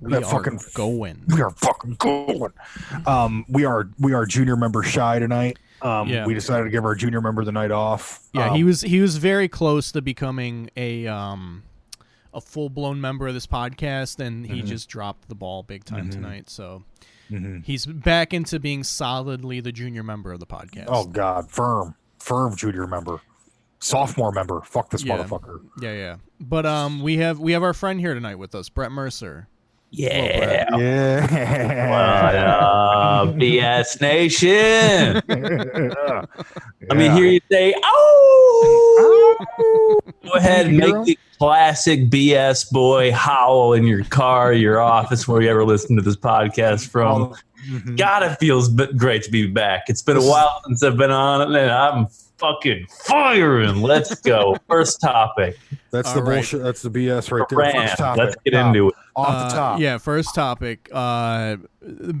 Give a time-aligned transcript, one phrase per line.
[0.00, 1.22] We That are fucking- going.
[1.28, 2.52] We are fucking going.
[3.06, 5.58] Um, we are we are junior member shy tonight.
[5.82, 6.26] Um, Yeah.
[6.26, 8.20] we decided to give our junior member the night off.
[8.32, 11.62] Yeah, Um, he was he was very close to becoming a um
[12.32, 14.54] a full blown member of this podcast, and Mm-hmm.
[14.54, 16.48] he just dropped the ball big time tonight.
[16.48, 16.84] So
[17.30, 17.64] Mhm.
[17.64, 20.86] he's back into being solidly the junior member of the podcast.
[20.88, 23.20] Oh God, firm, firm junior member,
[23.80, 24.60] sophomore member.
[24.62, 25.18] Fuck this Yeah.
[25.18, 25.60] motherfucker.
[25.80, 26.16] yeah, yeah.
[26.40, 29.48] But um, we have we have our friend here tonight with us, Brett Mercer.
[29.92, 30.66] Yeah.
[30.78, 31.90] Yeah.
[31.90, 34.48] What up, BS Nation?
[35.28, 36.24] Yeah.
[36.88, 39.36] Let me hear you say, oh!
[40.24, 45.42] Go ahead and make the classic BS boy howl in your car, your office, where
[45.42, 47.34] you ever listen to this podcast from.
[47.68, 47.98] Mhm.
[47.98, 49.84] God, it feels b- great to be back.
[49.88, 52.06] It's been a while since I've been on it, and I'm
[52.38, 53.82] fucking firing.
[53.82, 54.56] Let's go.
[54.68, 55.58] First topic.
[55.90, 56.36] That's the All right.
[56.36, 56.62] bullshit.
[56.62, 57.72] That's the BS right there.
[57.86, 58.18] First topic.
[58.24, 58.66] Let's get Top.
[58.68, 58.94] into it.
[59.20, 59.80] Off Uh, the top.
[59.80, 60.88] Yeah, first topic.
[60.92, 61.56] Uh,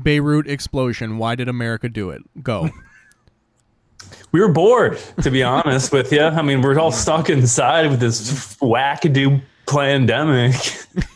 [0.02, 1.18] Beirut explosion.
[1.18, 2.22] Why did America do it?
[2.42, 2.70] Go.
[4.32, 6.22] We were bored, to be honest with you.
[6.22, 10.54] I mean, we're all stuck inside with this wackadoo pandemic.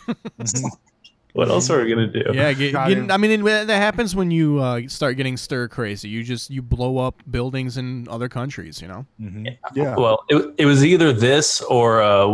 [1.32, 2.24] what else are we gonna do?
[2.32, 6.08] Yeah, get, get- I mean, that happens when you uh, start getting stir crazy.
[6.08, 8.80] You just you blow up buildings in other countries.
[8.82, 9.06] You know.
[9.20, 9.56] Mhm.
[9.74, 9.94] Yeah.
[9.96, 12.26] Well, it, it was either this or uh,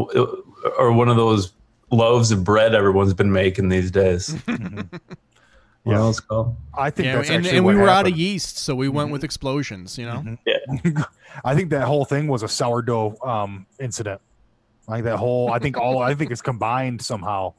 [0.78, 1.53] or one of those
[1.90, 4.34] loaves of bread everyone's been making these days.
[5.82, 5.98] What Yeah.
[5.98, 6.56] else called?
[6.76, 8.12] I think Yeah, that's and, actually and we were out of.
[8.12, 8.20] Mm-hmm.
[8.20, 9.96] yeast, so we went with explosions.
[9.96, 10.36] You know.
[10.44, 11.04] yeah.
[11.44, 14.20] I think that whole thing was a sourdough um, incident.
[14.86, 17.54] Like that whole, I think all, I think it's combined somehow.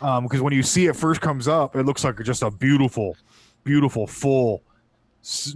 [0.00, 3.14] Because when you see it first comes up, it looks like just a beautiful,
[3.64, 4.62] beautiful, full, s-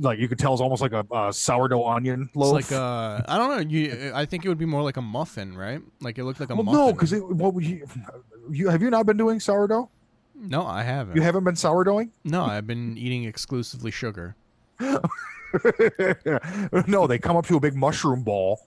[0.00, 2.53] like you could tell it's almost like a, uh sourdough onion It's loaf.
[2.54, 3.58] like uh, I don't know.
[3.70, 5.81] You, I think it would be more like a muffin, right?
[6.00, 6.81] Like it looked like a well, muffin.
[6.81, 7.86] no, because what would you,
[8.50, 9.88] you have you not been doing sourdough?
[10.34, 11.16] no, I haven't.
[11.16, 12.10] You haven't been sourdoughing?
[12.25, 14.34] no, I've been eating exclusively sugar.
[16.87, 18.60] no, they come up to a big mushroom ball.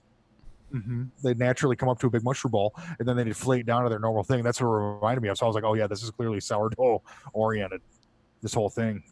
[0.70, 3.82] hmm They naturally come up to a big mushroom ball, and then they deflate down
[3.84, 4.42] to their normal thing.
[4.42, 5.38] That's what it reminded me of.
[5.38, 7.80] So I was like, "Oh yeah, this is clearly sourdough oriented."
[8.42, 9.02] This whole thing,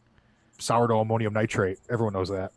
[0.59, 1.79] sourdough ammonium nitrate.
[1.91, 2.53] Everyone knows that.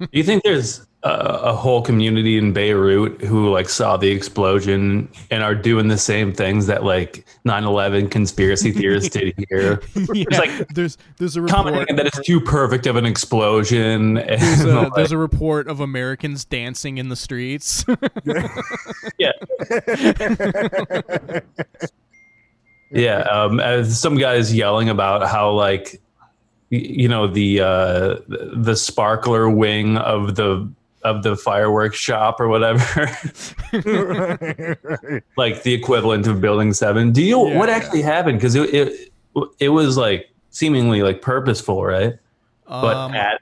[0.00, 5.08] Do you think there's a, a whole community in Beirut who like saw the explosion
[5.30, 9.80] and are doing the same things that like 9/11 conspiracy theorists did here?
[10.12, 11.64] yeah, like- there's there's a report.
[11.64, 14.14] Commenting that it's too perfect of an explosion.
[14.14, 17.84] There's And, a, like, there's a report of Americans dancing in the streets.
[19.18, 19.32] yeah,
[22.90, 23.18] yeah.
[23.20, 26.09] Um, as some guys yelling about how like y-
[26.70, 30.70] you know the uh, the sparkler wing of the
[31.02, 32.84] of the fireworks shop or whatever,
[35.36, 37.12] like the equivalent of Building Seven.
[37.12, 37.76] Do you Yeah, what yeah.
[37.76, 38.38] actually happened?
[38.38, 39.12] Because it, it
[39.58, 42.14] it was like seemingly like purposeful, right?
[42.66, 43.40] But Um, at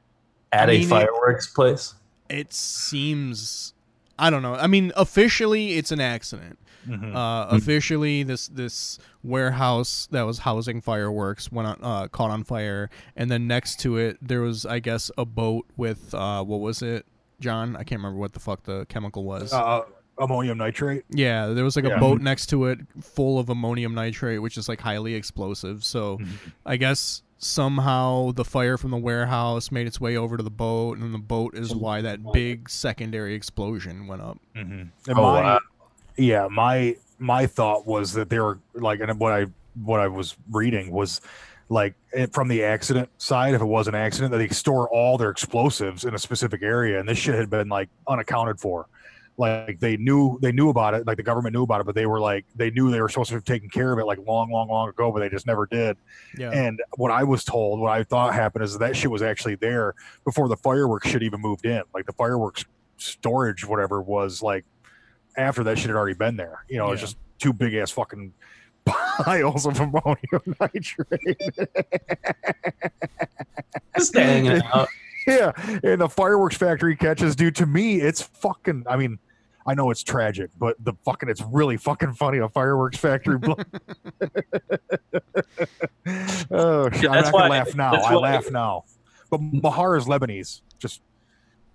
[0.52, 1.94] at I a mean, it- fireworks place.
[2.28, 3.74] it seems
[4.18, 4.54] I don't know.
[4.54, 6.58] I mean, officially it's an accident.
[6.88, 7.14] Mhm.
[7.14, 12.88] Uh, officially, this this warehouse that was housing fireworks went on, uh, caught on fire,
[13.16, 16.82] and then next to it there was, I guess, a boat with uh, what was
[16.82, 17.06] it,
[17.40, 17.76] John?
[17.76, 19.52] I can't remember what the fuck the chemical was.
[19.52, 19.82] uh,
[20.20, 21.04] ammonium nitrate.
[21.10, 24.68] yeah, there was like a boat next to it full of ammonium nitrate, which is
[24.68, 25.84] like highly explosive.
[25.84, 26.34] So, Mm-hmm.
[26.66, 30.98] I guess somehow the fire from the warehouse made its way over to the boat,
[30.98, 34.38] and the boat is why that big secondary explosion went up.
[34.56, 34.72] Mm-hmm.
[34.72, 35.60] And Oh, my, wow.
[36.18, 39.46] Yeah, my my thought was that they were like, and what I
[39.82, 41.20] what I was reading was
[41.68, 45.16] like eh, from the accident side, if it was an accident, that they store all
[45.16, 48.88] their explosives in a specific area, and this shit had been like unaccounted for.
[49.38, 52.06] like they knew they knew about it, like the government knew about it, but they
[52.06, 54.50] were like they knew they were supposed to have taken care of it like long,
[54.50, 55.96] long, long ago, but they just never did.
[56.36, 56.50] Yeah.
[56.50, 59.94] And what I was told, what I thought happened is that shit was actually there
[60.24, 61.82] before the fireworks shit even moved in.
[61.94, 62.64] Like the fireworks
[62.96, 64.64] storage, whatever, was like
[65.38, 66.64] after that shit had already been there.
[66.68, 68.32] You know, it's just two big ass fucking
[68.84, 71.38] piles of ammonium nitrate.
[73.96, 74.88] Just hanging out.
[75.26, 75.52] yeah,
[75.82, 77.56] and the fireworks factory catches, dude.
[77.56, 78.84] To me, it's fucking.
[78.88, 79.18] I mean,
[79.66, 82.38] I know it's tragic, but the fucking it's really fucking funny.
[82.38, 83.38] A fireworks factory.
[83.38, 83.56] blow-
[86.50, 87.92] oh, shit, I'm not gonna laugh now.
[87.94, 88.84] I laugh now.
[89.30, 90.62] But Mahar is Lebanese.
[90.78, 91.02] Just,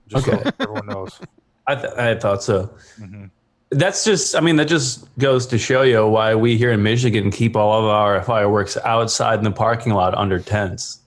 [0.07, 0.41] just Okay.
[0.43, 1.19] so everyone knows.
[1.67, 2.73] I, th- I thought so.
[2.99, 3.29] Mhm.
[3.73, 7.31] That's just, I mean, that just goes to show you why we here in Michigan
[7.31, 10.99] keep all of our fireworks outside in the parking lot under tents.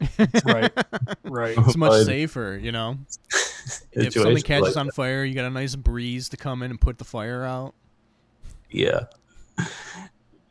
[0.44, 0.72] Right,
[1.24, 1.56] right.
[1.58, 2.98] it's much But- safe,er you know.
[3.92, 6.80] if something catches like on fire, you got a nice breeze to come in and
[6.80, 7.74] put the fire out.
[8.70, 9.06] Yeah.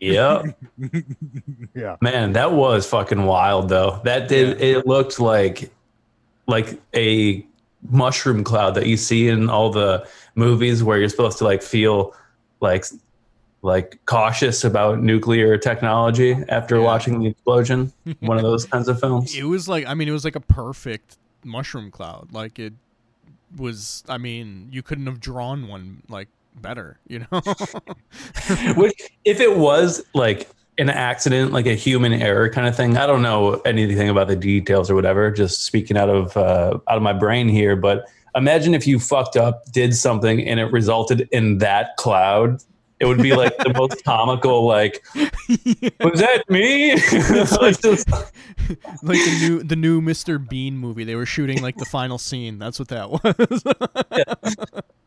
[0.01, 0.43] Yeah.
[1.73, 4.01] yeah, Man, that was fucking wild though.
[4.03, 5.71] That did it looked like
[6.47, 7.45] like a
[7.89, 12.13] mushroom cloud that you see in all the movies where you're supposed to like feel
[12.59, 12.85] like
[13.61, 16.83] like cautious about nuclear technology after Yeah.
[16.83, 17.91] watching the explosion.
[18.19, 19.35] One of those kinds of films.
[19.35, 22.31] It was like I mean, it was like a perfect mushroom cloud.
[22.31, 22.73] Like it
[23.57, 24.03] was.
[24.09, 26.27] I mean, you couldn't have drawn one like
[26.61, 26.99] better.
[27.07, 27.41] You know.
[28.75, 33.07] Which, if it was like an accident, like a human error kind of thing, I
[33.07, 35.31] don't know anything about the details or whatever.
[35.31, 38.05] Just speaking out of uh, out of my brain here, but
[38.35, 42.61] imagine if you fucked up, did something, and it resulted in that cloud.
[42.99, 44.65] It would be like the most comical.
[44.65, 46.91] Like, was that me?
[47.61, 48.09] Like, just-
[49.03, 50.37] like the new the new Mr.
[50.49, 51.03] Bean movie.
[51.03, 52.57] They were shooting like the final scene.
[52.57, 53.63] That's what that was.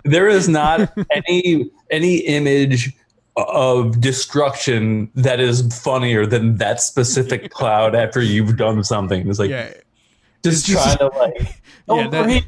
[0.05, 0.93] there is not
[1.27, 2.93] any any image
[3.37, 9.29] of destruction that is funnier than that specific cloud after you've done something.
[9.31, 9.73] It's like yeah.
[10.45, 11.49] just just- trying to like Yeah,
[11.89, 12.45] oh, that- overheat.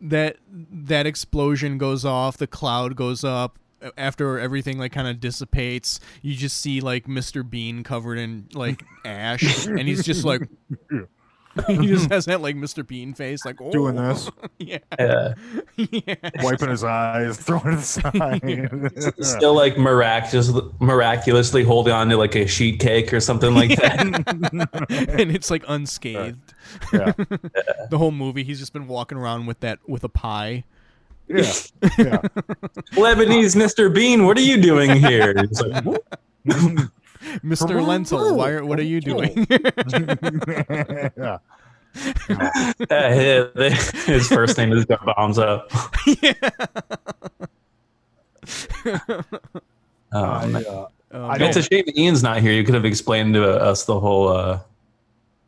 [0.00, 3.58] That that explosion goes off, the cloud goes up.
[3.96, 7.48] After everything like kind of dissipates, you just see like Mr.
[7.48, 10.42] Bean covered in like ash, and he's just like,
[11.66, 12.86] he just has that like Mr.
[12.86, 15.34] Bean face, like oh, doing this, yeah, Yeah.
[15.76, 16.14] yeah.
[16.42, 19.14] wiping his eyes, throwing it aside.
[19.20, 20.50] Still like miraculous,
[20.80, 25.08] miraculously holding on to like a sheet cake or something like that.
[25.18, 26.54] and it's like unscathed.
[26.92, 27.12] yeah,
[27.90, 30.64] The whole movie, he's just been walking around with that with a pie.
[31.28, 31.52] yeah,
[31.98, 32.18] yeah.
[32.94, 33.92] Lebanese Mr.
[33.94, 35.34] Bean, what are you doing here?
[37.20, 37.86] It's like, "Whoop." Mr.
[37.86, 39.46] Lentil, why are, what are you doing?
[41.16, 41.38] yeah.
[42.90, 43.70] Uh,
[44.06, 45.62] his first name is Garbanzo.
[50.10, 50.64] Oh, I, man.
[50.66, 52.52] uh, Um, it's a shame Ian's not here.
[52.52, 54.60] You could have explained to us the whole uh,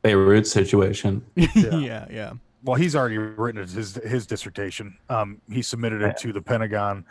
[0.03, 1.25] Beirut situation.
[1.35, 2.33] yeah, yeah.
[2.65, 4.97] well, he's already written his his dissertation.
[5.09, 7.05] Um, he submitted it to the Pentagon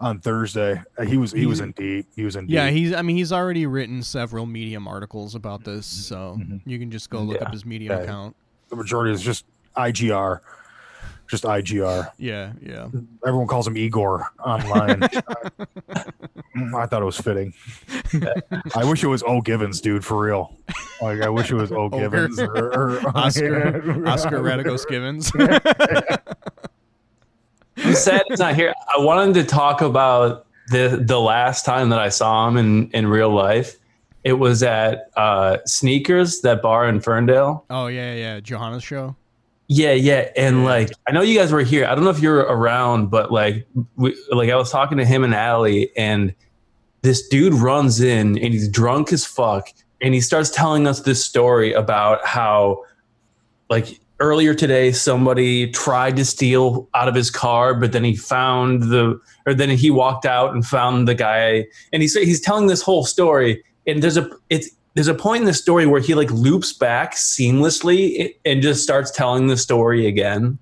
[0.00, 0.82] on Thursday.
[0.98, 2.06] Uh, he was he was in deep.
[2.14, 2.76] He was in Yeah, deep.
[2.76, 2.92] he's.
[2.94, 6.60] I mean, he's already written several Medium articles about this, so Mhm.
[6.66, 7.46] you can just go look Yeah.
[7.46, 8.02] up his Medium Yeah.
[8.04, 8.36] account.
[8.68, 9.44] the majority is just
[9.76, 10.40] IGR,
[11.28, 12.10] just IGR.
[12.18, 12.88] Yeah, yeah.
[13.24, 15.02] Everyone calls him Igor online.
[16.74, 17.54] I thought it was fitting.
[18.74, 20.56] I wish it was O Givens, dude, for real.
[21.00, 25.30] Like I wish it was O Givens or, or Oscar Oscar Radagos Givens.
[27.96, 28.72] Sad he's not here.
[28.96, 33.06] I wanted to talk about the the last time that I saw him in in
[33.06, 33.76] real life.
[34.24, 37.64] It was at uh, Sneakers, that bar in Ferndale.
[37.70, 38.40] oh yeah, yeah.
[38.40, 39.14] Johanna's show.
[39.68, 41.86] Yeah, yeah, and like I know you guys were here.
[41.86, 45.24] I don't know if you're around, but like, we, like I was talking to him
[45.24, 46.34] and Allie, and
[47.02, 49.68] this dude runs in and he's drunk as fuck,
[50.00, 52.84] and he starts telling us this story about how,
[53.68, 58.84] like earlier today, somebody tried to steal out of his car, but then he found
[58.84, 62.82] the, or then he walked out and found the guy, and he's he's telling this
[62.82, 66.30] whole story, and there's a it's there's a point in the story where he like
[66.30, 70.58] loops back seamlessly and just starts telling the story again.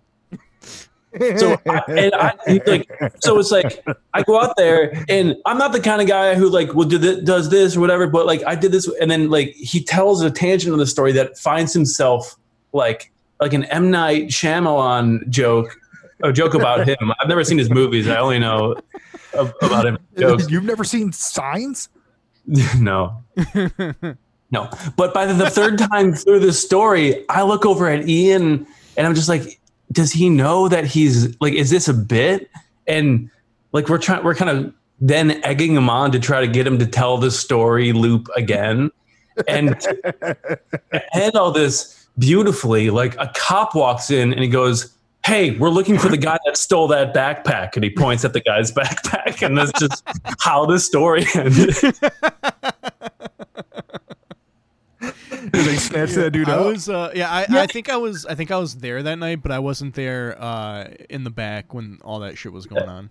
[1.36, 2.32] So I, and I
[2.66, 6.34] like so it's like I go out there and I'm not the kind of guy
[6.34, 8.90] who like will do this, does this or whatever, but like I did this.
[9.00, 12.34] And then like he tells a tangent of the story that finds himself
[12.72, 13.12] like
[13.44, 15.76] like an M Night Shyamalan joke,
[16.22, 17.12] a joke about him.
[17.20, 18.08] I've never seen his movies.
[18.08, 18.74] I only know
[19.38, 20.50] ab- about him jokes.
[20.50, 21.90] You've never seen Signs?
[22.78, 23.22] no.
[24.50, 24.70] No.
[24.96, 29.14] But by the third time through the story, I look over at Ian and I'm
[29.14, 29.60] just like,
[29.92, 32.50] does he know that he's like, is this a bit?
[32.86, 33.30] And
[33.72, 36.78] like we're trying we're kind of then egging him on to try to get him
[36.78, 38.90] to tell the story loop again
[39.46, 39.86] and
[41.12, 44.94] and all this beautifully like a cop walks in and he goes
[45.24, 48.40] hey we're looking for the guy that stole that backpack and he points at the
[48.40, 50.02] guy's backpack and that's just
[50.40, 51.74] how the story ended
[55.52, 56.66] they snatch that dude I up.
[56.66, 59.42] was, uh, yeah, I, I think I was, I think I was there that night,
[59.42, 63.10] but I wasn't there uh, in the back when all that shit was going on.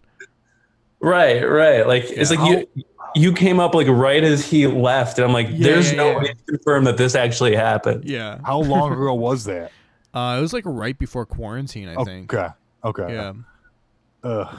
[1.00, 2.40] right right like it's Yeah.
[2.40, 2.84] like you
[3.16, 6.12] you came up like right as he left and i'm like Yeah, there's yeah, no
[6.12, 6.18] yeah.
[6.18, 9.72] way to confirm that this actually happened Yeah, How long ago was that?
[10.14, 12.34] uh, it was like right before quarantine, I think.
[12.34, 12.54] Okay.
[12.84, 13.14] Okay.
[13.14, 13.34] Yeah,
[14.24, 14.56] Ugh.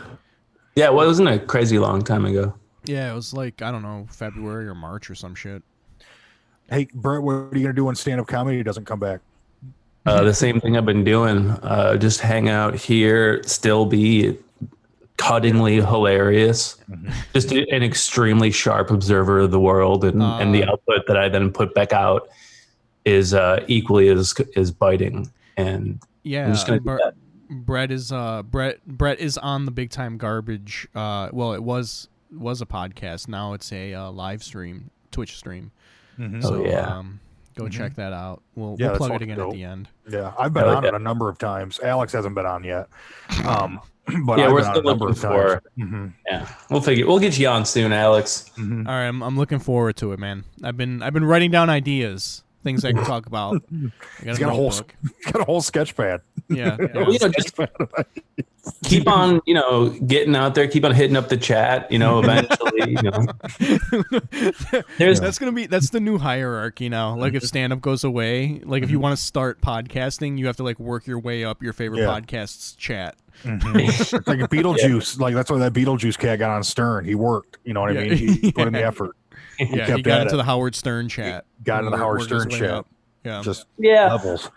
[0.76, 2.54] yeah well, it wasn't a crazy long time ago
[2.86, 5.62] yeah, it was like I don't know February or March or some shit.
[6.68, 9.20] Hey, Brett, what are you gonna do when stand-up comedy doesn't come back?
[10.06, 11.50] Uh, the same thing I've been doing.
[11.50, 14.38] Uh, just hang out here, still be
[15.18, 16.76] cuttingly hilarious.
[17.32, 20.72] Just a- an extremely sharp observer of the world, and, and the Uh.
[20.72, 22.28] output that I then put back out
[23.04, 25.30] is uh, equally as as biting.
[25.56, 27.14] And Yeah, I'm just gonna do that.
[27.50, 30.88] Brett is uh Brett Brett is on the big time garbage.
[30.94, 33.28] Uh, well, it was was a podcast.
[33.28, 35.70] Now it's a uh, live stream, Twitch stream.
[36.18, 36.38] Mhm.
[36.44, 36.98] Oh, So, yeah.
[36.98, 37.20] um,
[37.54, 38.42] go check that out.
[38.54, 39.52] We'll, Yeah, we'll plug it fucking again dope.
[39.52, 39.88] at the end.
[40.08, 40.88] Yeah, I've been Hell on yeah.
[40.90, 41.80] it a number of times.
[41.80, 42.88] Alex hasn't been on yet.
[43.44, 43.80] Um,
[44.26, 45.62] but Yeah, I've we're been on still a number looking for- times.
[45.78, 47.06] Mhm, yeah, we'll figure.
[47.06, 48.50] We'll get you on soon, Alex.
[48.58, 48.86] mhm.
[48.86, 50.44] All right, I'm, I'm looking forward to it, man.
[50.62, 53.62] I've been I've been writing down ideas, things I can talk about.
[53.72, 54.94] I He's got a whole notebook.
[55.32, 56.20] got a whole sketch pad.
[56.48, 56.76] yeah.
[56.94, 57.56] Well, you know, just
[58.84, 60.68] keep on, you know, getting out there.
[60.68, 61.90] Keep on hitting up the chat.
[61.90, 67.16] You know, eventually, you know, there's That's gonna be that's the new hierarchy now.
[67.16, 69.04] Like if stand up goes away, like if you mm-hmm.
[69.04, 72.20] want to start podcasting, you have to like work your way up your favorite Yeah.
[72.20, 73.16] podcast's chat.
[73.44, 74.30] It's mm-hmm.
[74.30, 75.18] like a Beetlejuice.
[75.18, 77.04] Like that's why that Beetlejuice cat got on Stern.
[77.04, 77.58] He worked.
[77.64, 78.16] You know what I mean?
[78.16, 79.16] He put in the effort.
[79.58, 80.36] Yeah, he kept got at into it.
[80.38, 81.46] the Howard Stern chat.
[81.62, 82.70] Got into the Howard Stern chat.
[82.70, 82.86] up.
[83.24, 83.40] Yeah.
[83.42, 84.12] Just yeah.
[84.12, 84.50] levels.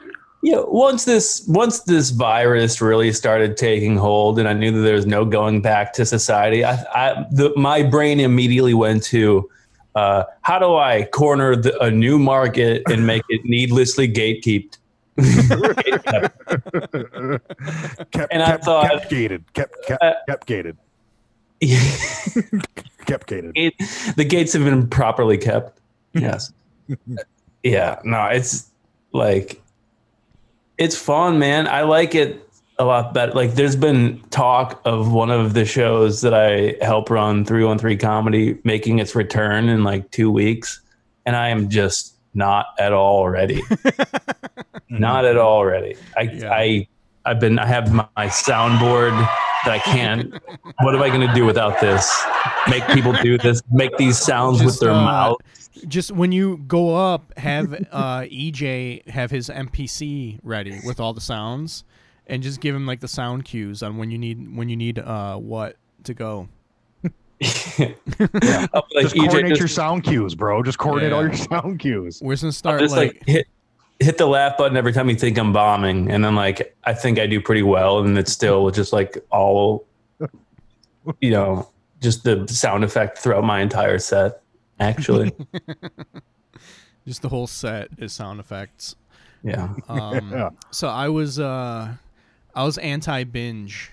[0.43, 4.93] Yeah, once this once this virus really started taking hold, and I knew that there
[4.95, 9.49] was no going back to society, I, I the, my brain immediately went to
[9.95, 14.77] uh, how do I corner the, a new market and make it needlessly gatekeeped?
[18.11, 19.53] kept, And I kept, thought- kept gated.
[19.53, 20.77] Kept kept, Uh, kept gated.
[23.07, 23.51] Kept gated.
[23.55, 23.73] it,
[24.15, 25.79] the gates have been properly kept.
[26.13, 26.51] Yes.
[27.63, 27.99] yeah.
[28.03, 28.69] No, it's
[29.13, 29.59] like
[30.77, 31.67] it's fun, man.
[31.67, 32.47] I like it
[32.79, 33.31] a lot better.
[33.31, 38.59] Like there's been talk of one of the shows that I help run 313 comedy
[38.63, 40.81] making its return in like two weeks.
[41.25, 43.61] And I am just not at all ready.
[44.89, 45.95] not at all ready.
[46.15, 46.51] I Yeah.
[46.51, 46.87] I
[47.25, 49.11] I've been I have my, my soundboard
[49.65, 50.33] that I can't
[50.79, 52.25] what am I gonna do without this?
[52.69, 55.37] Make people do this, make these sounds with their uh, mouth.
[55.87, 61.21] Just when you go up, have uh, EJ have his MPC ready with all the
[61.21, 61.83] sounds,
[62.27, 64.99] and just give him like the sound cues on when you need when you need
[64.99, 66.49] uh, what to go.
[67.03, 70.63] I'm like, just EJ, coordinate just- your sound cues, bro.
[70.63, 72.19] Just coordinate all your sound cues.
[72.21, 73.47] We're just gonna start just like, like, hit
[73.99, 77.19] hit the laugh button every time you think I'm bombing, and then like I think
[77.19, 79.85] I do pretty well, and it's still just like all,
[81.21, 81.69] you know,
[82.01, 84.41] just the sound effect throughout my entire set.
[84.79, 85.31] Actually,
[87.07, 88.95] just the whole set is sound effects.
[89.43, 90.49] yeah, Um, Yeah.
[90.71, 91.93] So I was uh,
[92.55, 93.91] I was anti binge,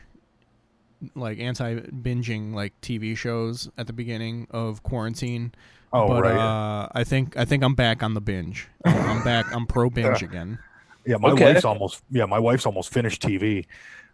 [1.15, 5.53] like anti binging like TV shows at the beginning of quarantine.
[5.93, 6.35] Oh, but right.
[6.37, 8.69] uh, I think I think I'm back on the binge.
[8.85, 9.47] I'm, I'm back.
[9.55, 10.59] I'm pro binge again.
[11.07, 11.53] yeah, my okay.
[11.55, 12.03] wife's almost.
[12.11, 13.65] Yeah, my wife's almost finished TV.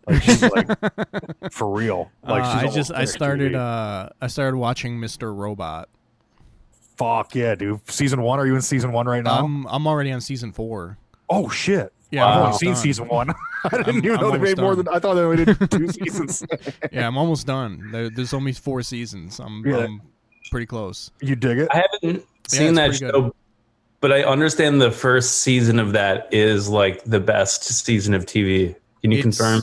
[0.07, 0.67] Like she's like
[1.53, 2.11] for real.
[2.23, 3.57] Like Uh, she's I just I started TV.
[3.57, 5.35] uh I started watching Mr.
[5.35, 5.89] Robot.
[7.01, 7.81] Fuck yeah, dude.
[7.91, 8.39] Season one.
[8.39, 9.39] Are you in season one right now?
[9.43, 10.99] I'm I'm already on season four.
[11.31, 11.93] oh shit.
[12.11, 12.83] Yeah, I've I'm only seen done.
[12.83, 13.31] season one.
[13.65, 15.45] I didn't I'm- even I'm know they made almost more than I thought they only
[15.47, 16.45] did two seasons.
[16.93, 17.89] Yeah, I'm almost done.
[17.91, 19.39] There, there's only four seasons.
[19.41, 19.79] I'm, Yeah.
[19.79, 20.03] I'm
[20.51, 21.11] pretty close.
[21.23, 21.69] you dig it?
[21.73, 23.33] I haven't seen it's that show, good.
[24.01, 28.75] but I understand the first season of that is like the best season of TV.
[29.01, 29.63] Can you It's- confirm?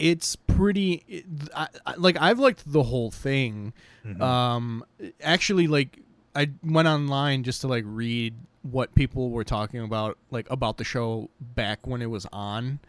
[0.00, 1.04] It's pretty.
[1.08, 1.24] It,
[1.54, 3.72] I, I, like I've liked the whole thing.
[4.04, 4.20] Mhm.
[4.20, 4.84] Um,
[5.22, 6.00] actually, like
[6.34, 10.84] I went online just to like read what people were talking about, like about the
[10.84, 12.80] show back when it was on,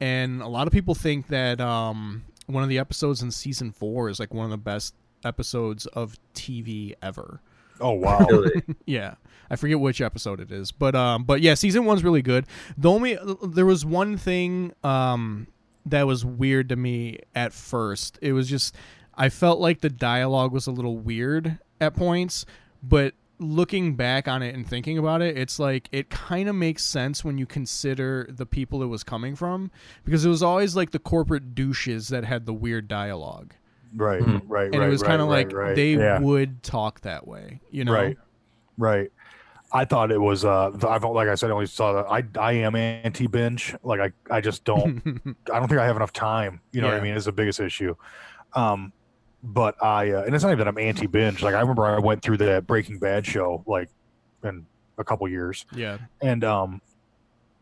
[0.00, 4.08] and a lot of people think that um one of the episodes in season four
[4.08, 4.94] is like one of the best
[5.24, 7.40] episodes of TV ever.
[7.80, 8.18] oh wow.
[8.30, 8.62] Really?
[8.86, 9.14] Yeah.
[9.52, 12.46] I forget which episode it is, but um, but yeah, season one's really good.
[12.78, 15.46] The only there was one thing um
[15.86, 18.18] that was weird to me at first.
[18.22, 18.74] It was just
[19.14, 22.46] I felt like the dialogue was a little weird at points,
[22.82, 26.84] but looking back on it and thinking about it, it's like it kind of makes
[26.84, 29.70] sense when you consider the people it was coming from
[30.04, 33.54] because it was always like the corporate douches that had the weird dialogue.
[33.96, 34.42] Right, Mhm.
[34.46, 34.86] right, And right.
[34.86, 35.74] it was right, kind of right, like right.
[35.76, 36.20] they yeah.
[36.20, 37.92] would talk that way, you know?
[37.92, 38.16] Right,
[38.78, 39.10] right.
[39.72, 40.44] I thought it was.
[40.44, 42.06] Uh, I've like I said, I only saw that.
[42.10, 43.74] I I am anti binge.
[43.84, 45.00] Like I I just don't.
[45.52, 46.60] I don't think I have enough time.
[46.72, 47.14] You know what I mean?
[47.14, 47.94] Is the biggest issue.
[48.54, 48.92] Um,
[49.42, 51.42] but I uh, and it's not even that I'm anti binge.
[51.42, 53.88] Like I remember I went through that Breaking Bad show like
[54.44, 54.66] in
[54.98, 55.98] a couple years, yeah.
[56.20, 56.80] and um,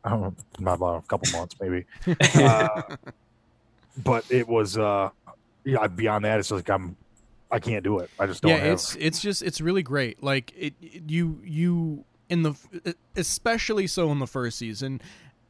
[0.05, 1.85] I don't know, not about a couple months maybe.
[2.35, 2.83] Uh,
[4.05, 5.11] but it was uh,
[5.65, 5.87] yeah.
[5.87, 6.97] Beyond that, it's like I'm.
[7.51, 8.11] I can't do it.
[8.21, 8.51] I just don't.
[8.51, 12.55] yeah have, it's it's just it's really great like it, it- you you in the
[13.17, 15.01] especially so in the first season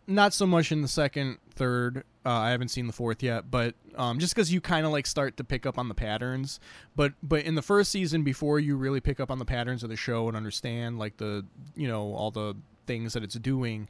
[0.07, 3.75] not so much in the second third uh, i haven't seen the fourth yet but
[3.97, 6.61] um, just because you kind of like start to pick up on the patterns.
[6.95, 9.91] But but in the first season before you really pick up on the patterns of
[9.91, 11.45] the show and understand like the
[11.75, 12.55] you know all the
[12.87, 13.89] things that it's doing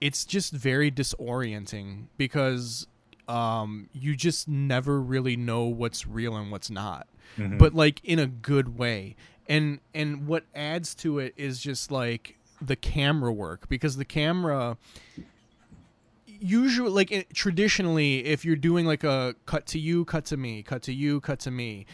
[0.00, 2.86] it's just very disorienting because
[3.28, 7.06] um, you just never really know what's real and what's not.
[7.38, 7.58] Mhm.
[7.58, 9.16] but like in a good way.
[9.48, 14.76] And and what adds to it is just like the camera work because the camera
[16.40, 20.62] usually like it- traditionally if you're doing like a cut to you cut to me
[20.62, 21.86] cut to you cut to me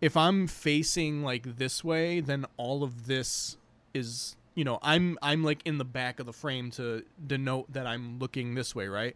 [0.00, 3.56] if i'm facing like this way then all of this
[3.94, 7.86] is you know i'm i'm like in the back of the frame to denote that
[7.86, 9.14] i'm looking this way right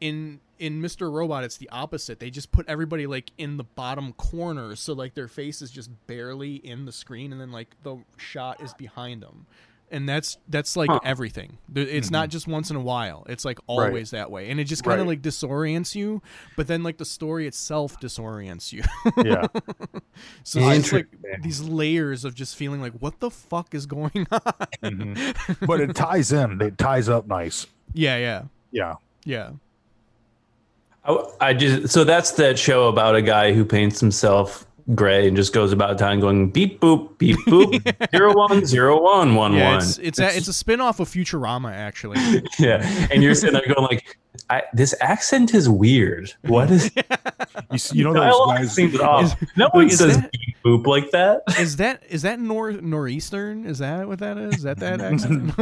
[0.00, 1.10] in in Mr.
[1.12, 2.20] Robot it's the opposite.
[2.20, 5.90] They just put everybody like in the bottom corner so like their face is just
[6.06, 9.46] barely in the screen and then like the shot is behind them.
[9.92, 11.00] And that's that's like Huh.
[11.04, 11.58] everything.
[11.68, 13.26] There- It's not just once in a while.
[13.28, 14.50] It's like always that way.
[14.50, 15.18] And it just kind of Right.
[15.18, 16.22] like disorients you,
[16.56, 18.82] but then like the story itself disorients you.
[19.24, 19.46] yeah.
[20.44, 21.08] so it's like
[21.42, 24.40] these layers of just feeling like what the fuck is going on?
[24.82, 25.66] Mhm.
[25.66, 26.60] but it ties in.
[26.62, 27.66] It ties up nice.
[27.92, 28.42] yeah, yeah.
[28.70, 28.94] Yeah.
[29.24, 29.50] Yeah.
[31.04, 35.36] I, I just so that's that show about a guy who paints himself gray and
[35.36, 39.70] just goes about town going beep boop beep boop zero one zero one one Yeah,
[39.70, 39.78] one.
[39.78, 42.18] it's it's a, it's a spin-off of Futurama actually.
[42.58, 44.18] yeah, and you're sitting there going like,
[44.52, 46.32] I, this accent is weird.
[46.42, 46.90] What is
[47.70, 48.74] You, you know those dialogue guys.
[48.74, 49.34] seems off.
[49.56, 50.30] No one is says that-
[50.64, 51.42] boop like that.
[51.58, 53.66] Is that is that nor northeastern?
[53.66, 54.56] Is that what that is?
[54.58, 55.52] Is that that accent?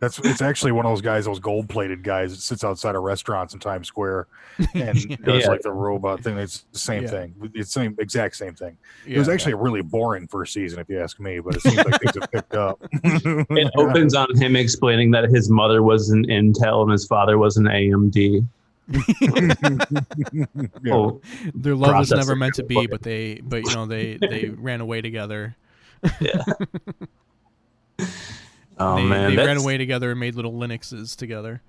[0.00, 3.02] That's it's actually one of those guys, those gold plated guys that sits outside of
[3.02, 4.28] restaurants in Times Square
[4.74, 6.38] and does like the robot thing.
[6.38, 7.10] It's the same Yeah.
[7.10, 7.34] thing.
[7.54, 8.78] It's the same exact same thing.
[9.06, 9.16] Yeah.
[9.16, 11.76] It was actually a really boring first season, if you ask me, but it seems
[11.76, 12.78] like things have picked up.
[13.04, 17.56] It opens on him explaining that his mother was an Intel and his father was
[17.58, 17.66] an
[18.12, 18.46] AMD.
[20.82, 20.94] Yeah.
[20.94, 21.20] Oh,
[21.54, 24.48] their love was never meant to be, fucking- but they but you know they they
[24.50, 25.56] ran away together.
[26.20, 26.42] yeah.
[28.78, 31.60] Oh they man, they ran away together and made little Linuxes together.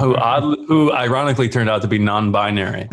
[0.00, 2.88] who odd, who ironically turned out to be non-binary.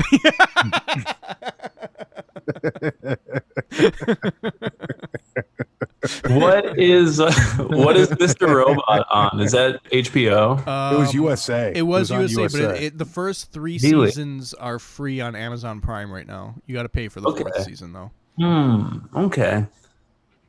[6.28, 7.32] What is uh,
[7.70, 8.54] what is Mr.
[8.54, 9.40] Robot on?
[9.40, 10.60] Is that HBO?
[10.60, 11.72] it was Um, USA.
[11.76, 14.08] It was, on USA, but it, it, the first three Really?
[14.08, 16.56] seasons are free on Amazon Prime right now.
[16.66, 17.44] You got to pay for the Okay.
[17.44, 18.12] fourth season though.
[18.38, 18.98] Hmm.
[19.16, 19.66] Okay.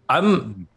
[0.09, 0.69] I'm.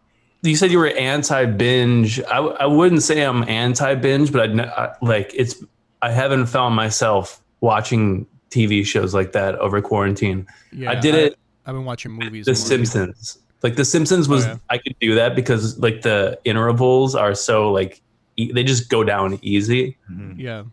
[0.41, 2.21] You said you were anti-binge.
[2.21, 5.63] I, I wouldn't say I'm anti-binge, but I'd, n- I like it's.
[6.01, 10.48] I haven't found myself watching TV shows like that over quarantine.
[10.72, 11.38] Yeah, I did it.
[11.65, 12.46] I've been watching movies.
[12.46, 12.56] The more.
[12.56, 13.39] Simpsons.
[13.63, 14.46] Like The Simpsons was.
[14.46, 14.58] Oh, yeah.
[14.70, 18.02] I could do that because like the intervals are so like
[18.38, 19.98] e- they just go down easy.
[20.12, 20.39] Mhm.
[20.39, 20.63] Yeah.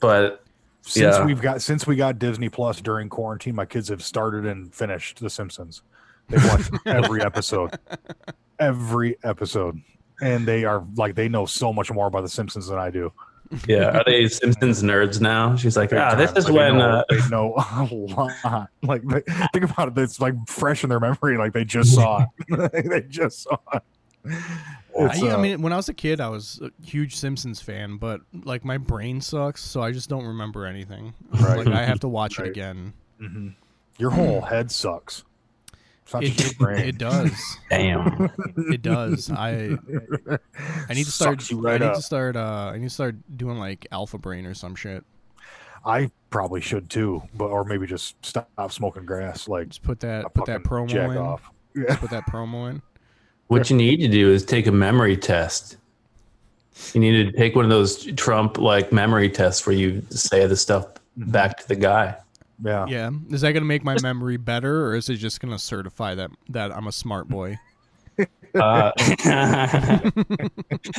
[0.00, 0.42] But
[0.82, 1.24] Since Yeah.
[1.24, 5.18] we've got since we got Disney Plus during quarantine, my kids have started and finished
[5.20, 5.82] The Simpsons.
[6.28, 7.76] They watched every episode,
[8.58, 9.80] every episode,
[10.20, 13.12] and they are like they know so much more about The Simpsons than I do.
[13.68, 15.54] Yeah, are they Simpsons nerds now?
[15.56, 16.78] She's like, Big ah, this is Like, they when.
[16.78, 18.70] know, Uh, they know a lot.
[18.82, 19.20] Like they,
[19.52, 21.36] think about it, it's like fresh in their memory.
[21.38, 22.82] Like they just saw it.
[22.90, 23.82] they just saw it.
[24.98, 27.60] It's, I, I uh, mean, when I was a kid, I was a huge Simpsons
[27.60, 31.14] fan, but like my brain sucks, so I just don't remember anything.
[31.40, 31.58] Right.
[31.58, 32.48] Like I have to watch Right.
[32.48, 32.92] it again.
[33.20, 33.54] mhm.
[33.98, 35.22] your whole head sucks.
[36.06, 36.86] It's not It, just your brain.
[36.86, 37.58] it does.
[37.70, 38.30] damn.
[38.56, 39.28] It does.
[39.30, 39.76] I
[40.88, 41.40] I need to start.
[41.40, 41.96] Sucks you right I need up.
[41.96, 42.36] to start.
[42.36, 45.04] Uh, I need to start doing like Alpha Brain or some shit.
[45.84, 49.48] I probably should too, but or maybe just stop smoking grass.
[49.48, 50.32] Like Just put that.
[50.34, 51.16] Put that promo jack in.
[51.16, 51.50] off.
[51.74, 51.84] Yeah.
[51.88, 52.82] Just put that promo in.
[53.48, 55.76] What you need to do is take a memory test.
[56.92, 60.56] You need to take one of those Trump like memory tests where you say the
[60.56, 62.16] stuff back to the guy.
[62.62, 62.86] Yeah.
[62.88, 63.10] Yeah.
[63.30, 66.72] Is that gonna make my memory better, or is it just gonna certify that that
[66.74, 67.58] I'm a smart boy?
[68.54, 68.90] Uh,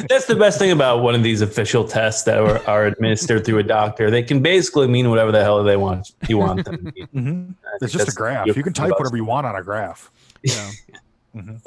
[0.08, 3.58] that's the best thing about one of these official tests that are, are administered through
[3.58, 4.12] a doctor.
[4.12, 6.12] They can basically mean whatever the hell they want.
[6.28, 6.78] You want them.
[6.78, 7.08] to mean.
[7.16, 7.56] Mhm.
[7.82, 8.46] It's just a graph.
[8.46, 10.12] You can type whatever you want on a graph.
[10.44, 10.70] Yeah.
[11.36, 11.62] Mhm.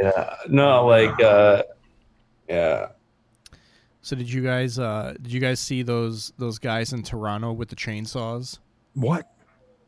[0.00, 0.34] Yeah.
[0.48, 1.62] No, like, uh,
[2.48, 2.88] yeah.
[4.02, 7.68] So did you guys uh did you guys see those those guys in Toronto with
[7.68, 8.58] the chainsaws?
[8.94, 9.30] What?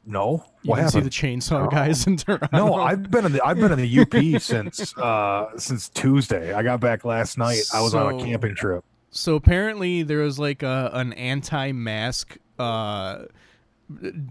[0.06, 0.44] No.
[0.62, 2.48] You What didn't see the chainsaw guys in Toronto?
[2.52, 4.00] No, I've been in the I've been in the
[4.36, 6.52] UP since uh since Tuesday.
[6.52, 7.62] I got back last night.
[7.72, 8.84] I was on a camping trip.
[9.10, 13.24] So apparently there was like a, an anti-mask uh,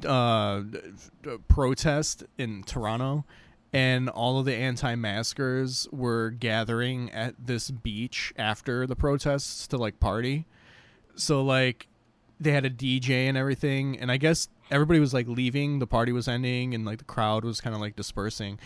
[0.06, 0.62] uh,
[1.50, 3.26] protest in Toronto,
[3.72, 10.00] and all of the anti-maskers were gathering at this beach after the protests to like
[10.00, 10.46] party.
[11.16, 11.88] So like
[12.40, 15.80] they had a DJ and everything, and I guess everybody was like leaving.
[15.80, 18.60] The party was ending, and like the crowd was kind of like dispersing.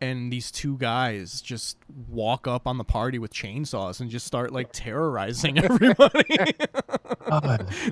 [0.00, 1.78] And these two guys just
[2.08, 6.36] walk up on the party with chainsaws and just start like terrorizing everybody.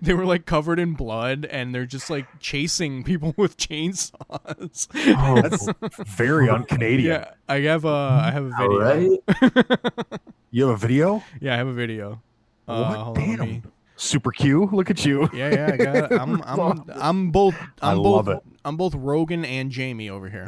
[0.02, 4.88] They were like covered in blood and they're just like chasing people with chainsaws.
[5.16, 5.68] Oh, That's
[6.16, 7.12] very un-Canadian.
[7.22, 8.78] yeah, I have a I have a video.
[8.78, 10.20] right.
[10.50, 11.24] You have a video?
[11.40, 12.20] Yeah, I have a video.
[12.68, 12.98] Uh, What?
[12.98, 13.40] hold on, Damn.
[13.40, 13.62] me-
[13.96, 14.68] Super Q.
[14.72, 15.28] Look at you.
[15.32, 16.12] Yeah, yeah, I got it.
[16.20, 18.42] I'm I'm I'm both I I'm love both it.
[18.64, 20.44] I'm both Rogan and Jamie over here.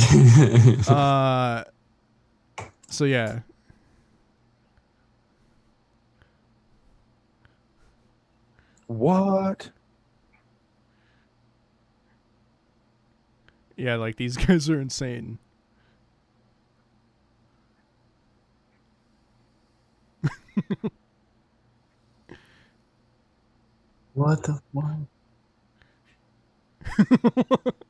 [0.88, 1.64] uh
[2.88, 3.40] so yeah.
[8.86, 9.70] What?
[13.76, 15.38] Yeah, like these guys are insane.
[24.14, 24.98] what the fuck?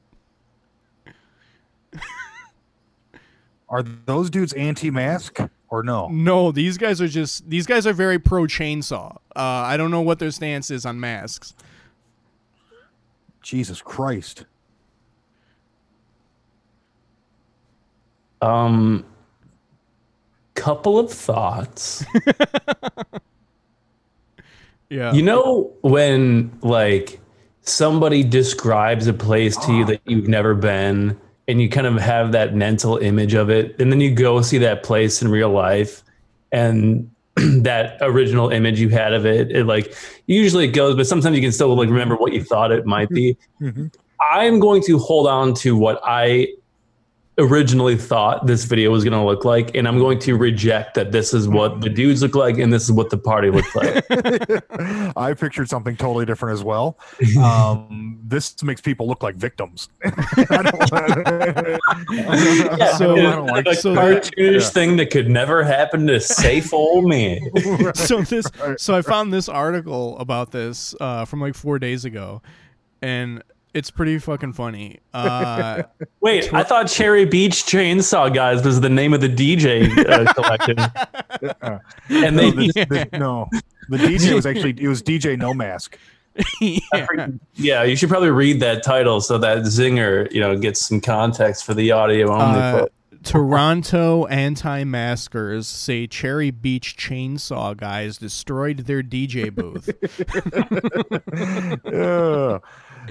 [3.70, 6.08] Are those dudes anti-mask or no?
[6.08, 9.16] No, these guys are just these guys are very pro chainsaw.
[9.34, 11.54] Uh I don't know what their stance is on masks.
[13.42, 14.44] Jesus Christ.
[18.42, 19.04] Um,
[20.54, 22.04] couple of thoughts.
[24.90, 25.12] Yeah.
[25.12, 27.20] You know when like
[27.62, 31.16] somebody describes a place to you that you've never been
[31.50, 34.58] and you kind of have that mental image of it and then you go see
[34.58, 36.02] that place in real life
[36.52, 39.94] and that original image you had of it it like
[40.26, 43.08] usually it goes but sometimes you can still like remember what you thought it might
[43.10, 43.92] be Mhm.
[44.32, 46.46] i'm going to hold on to what i
[47.40, 51.10] originally thought this video was going to look like and i'm going to reject that
[51.10, 54.04] this is what the dudes look like and this is what the party looks like
[55.16, 56.98] I pictured something totally different as well.
[57.40, 59.88] Um, this makes people look like victims.
[60.04, 61.78] Yeah,
[62.96, 64.68] So- I like a so cartoonish yeah.
[64.68, 67.40] thing that could never happen to safe old me.
[67.94, 72.42] so this so I found this article about this uh, from like four days ago,
[73.02, 73.42] and
[73.74, 75.00] it's pretty fucking funny.
[75.14, 75.82] Uh,
[76.20, 80.78] Wait, I thought Cherry Beach Chainsaw Guys was the name of the DJ uh, collective,
[82.08, 83.48] and no, they this- this- no,
[83.88, 85.98] the DJ was actually it was DJ No Mask.
[86.60, 87.28] yeah.
[87.56, 91.64] yeah, you should probably read that title so that Zinger, you know, gets some context
[91.64, 92.60] for the audio only.
[92.60, 92.86] Uh.
[93.22, 99.90] Toronto anti-maskers say Cherry Beach chainsaw guys destroyed their DJ booth.
[101.92, 102.58] Yeah.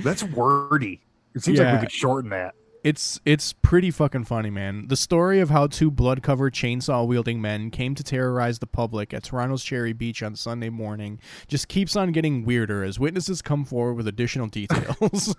[0.01, 1.01] That's wordy.
[1.35, 2.55] It seems like we could shorten that.
[2.83, 4.87] It's it's pretty fucking funny, man.
[4.87, 9.63] The story of how two blood-covered chainsaw-wielding men came to terrorize the public at Toronto's
[9.63, 14.07] Cherry Beach on Sunday morning just keeps on getting weirder as witnesses come forward with
[14.07, 15.35] additional details.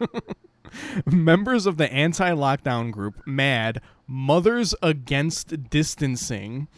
[1.07, 6.69] Members of the anti-lockdown group MAD, Mothers Against Distancing,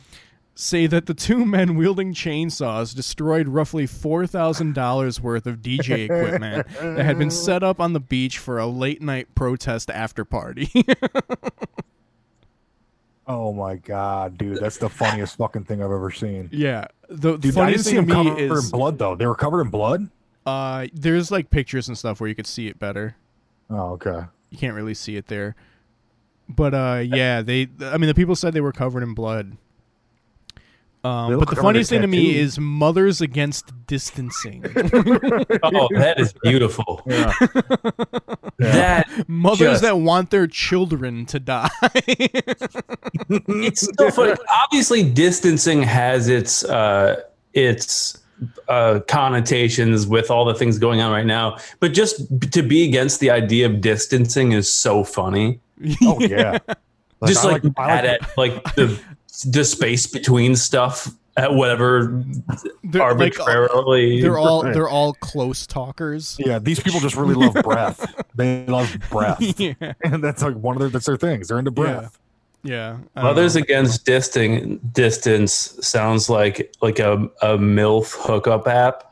[0.55, 7.05] say that the two men wielding chainsaws destroyed roughly $4,000 worth of DJ equipment that
[7.05, 10.71] had been set up on the beach for a late night protest after party.
[13.25, 16.49] Oh my god, dude, that's the funniest fucking thing I've ever seen.
[16.53, 16.87] yeah.
[17.09, 19.15] The Dude, funniest thing to me covered in is blood though.
[19.15, 20.09] They were covered in blood.
[20.45, 23.15] uh, there's like pictures and stuff where you could see it better.
[23.71, 24.25] Oh, okay.
[24.51, 25.55] You can't really see it there.
[26.49, 27.69] But uh, yeah, they.
[27.81, 29.57] I mean, the people said they were covered in blood.
[31.03, 34.62] They Um, but the funniest thing to me is mothers against distancing.
[35.65, 37.03] oh, that is beautiful.
[38.59, 38.73] Yeah.
[38.73, 41.69] That mothers Just- that want their children to die.
[43.29, 44.35] it's so funny.
[44.65, 47.23] Obviously, distancing has its uh,
[47.55, 48.19] its
[48.69, 51.59] uh, connotations with all the things going on right now.
[51.81, 55.59] But just to be against the idea of distancing is so funny.
[56.03, 56.59] Oh yeah.
[57.27, 58.97] just I like, I mad at like the
[59.47, 62.23] the space between stuff at whatever
[62.85, 64.21] They're, like, arbitrarily.
[64.21, 66.37] they're all they're all close talkers.
[66.38, 68.14] Yeah, these people just really love breath.
[68.35, 71.49] They love breath, yeah, and that's like one of their that's their things.
[71.49, 72.18] They're into breath.
[72.62, 72.97] yeah.
[73.14, 73.62] I don't Mothers know.
[73.62, 79.12] Against Disting, Distance sounds like like a, a MILF hookup app.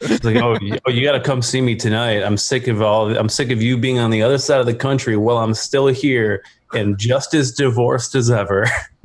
[0.00, 2.22] It's like, oh, you, oh, you got to come see me tonight.
[2.22, 3.16] I'm sick of all.
[3.16, 5.88] I'm sick of you being on the other side of the country while I'm still
[5.88, 6.42] here
[6.72, 8.66] and just as divorced as ever.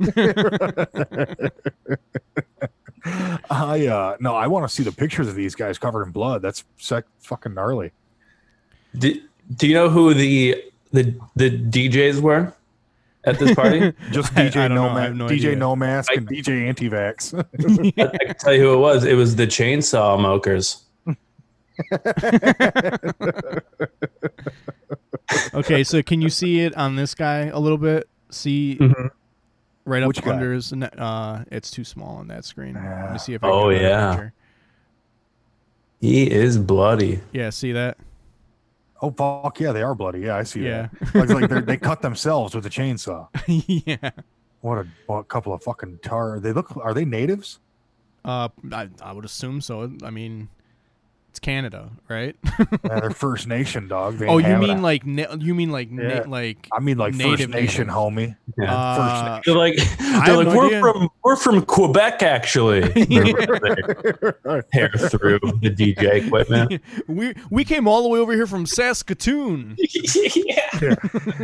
[3.50, 6.40] I uh no, I want to see the pictures of these guys covered in blood.
[6.40, 7.92] That's sec- fucking gnarly.
[8.96, 9.20] Do,
[9.56, 12.54] do you know who the the the DJs were
[13.26, 13.92] at this party?
[14.10, 14.94] Just I- DJ I don't no, know.
[14.94, 15.56] Ma- no DJ idea.
[15.56, 17.34] no mask I- and DJ anti-vax.
[17.98, 19.04] I, I can tell you who it was.
[19.04, 20.82] It was the Chainsaw Mokers.
[25.54, 28.08] Okay, so can you see it on this guy a little bit?
[28.30, 29.10] See Mhm.
[29.84, 30.32] right up Which guy?
[30.32, 30.72] under his.
[30.72, 32.74] ne- Uh, it's too small on that screen.
[32.74, 33.44] Let me see if.
[33.44, 34.10] I Oh, can get a better yeah.
[34.12, 34.32] picture.
[36.00, 37.20] He is bloody.
[37.32, 37.50] Yeah.
[37.50, 37.96] See that?
[39.02, 40.20] Oh fuck yeah, they are bloody.
[40.20, 40.88] Yeah, I see Yeah.
[41.12, 41.28] that.
[41.28, 43.28] Like, like they're- cut themselves with a chainsaw.
[43.86, 44.10] yeah.
[44.60, 46.40] What a, what a couple of fucking tar.
[46.40, 46.74] They look.
[46.76, 47.60] Are they natives?
[48.24, 49.92] Uh, I, I would assume so.
[50.02, 50.48] I mean,
[51.34, 52.36] it's Canada, right?
[52.60, 54.18] Yeah, they're First Nation dog.
[54.18, 56.24] They oh, you mean like na- you mean like na- Yeah.
[56.28, 57.92] like I mean like native First Nation, native.
[57.98, 58.36] homie.
[58.56, 58.72] Yeah.
[58.72, 60.80] uh, they're like, they're like no we're idea.
[60.80, 62.82] from we're from Quebec actually.
[64.72, 66.80] Hair through the DJ equipment.
[67.08, 69.76] we we came all the way over here from Saskatoon.
[70.36, 70.94] yeah.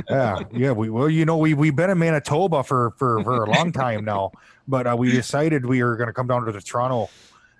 [0.08, 0.70] yeah, yeah.
[0.70, 4.04] We well, you know, we we've been in Manitoba for for for a long time
[4.04, 4.30] now,
[4.68, 7.10] but uh, we decided we were going to come down to the Toronto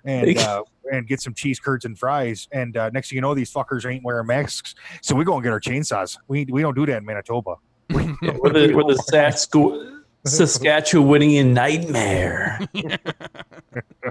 [0.05, 2.47] and uh, and get some cheese curds and fries.
[2.51, 5.43] And uh, next thing you know, these fuckers ain't wearing masks, so we go and
[5.43, 6.17] get our chainsaws.
[6.27, 7.55] We we don't do that in Manitoba.
[7.89, 12.59] We're the we're the Sask- Saskatchewanian nightmare.
[12.73, 12.93] well,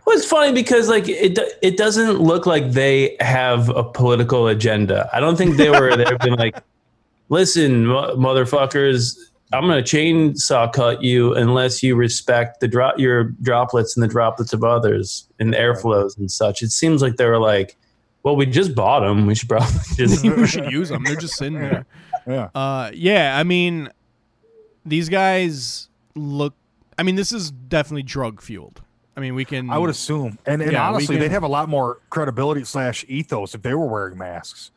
[0.09, 5.09] it's funny because like it it doesn't look like they have a political agenda.
[5.13, 6.57] I don't think they were they've been like,
[7.29, 9.17] listen, mo- motherfuckers,
[9.53, 14.53] I'm gonna chainsaw cut you unless you respect the drop your droplets and the droplets
[14.53, 16.63] of others and airflows and such.
[16.63, 17.77] It seems like they were like,
[18.23, 19.27] well, we just bought them.
[19.27, 21.03] We should probably just we should use them.
[21.05, 21.85] They're just sitting there.
[22.27, 23.37] Yeah, Uh, yeah.
[23.39, 23.89] I mean,
[24.87, 26.55] these guys look.
[26.99, 28.83] I mean, this is definitely drug fueled.
[29.17, 29.69] I mean, we can.
[29.71, 33.05] I would assume, and, and Yeah, honestly, can- they'd have a lot more credibility slash
[33.09, 34.71] ethos if they were wearing masks.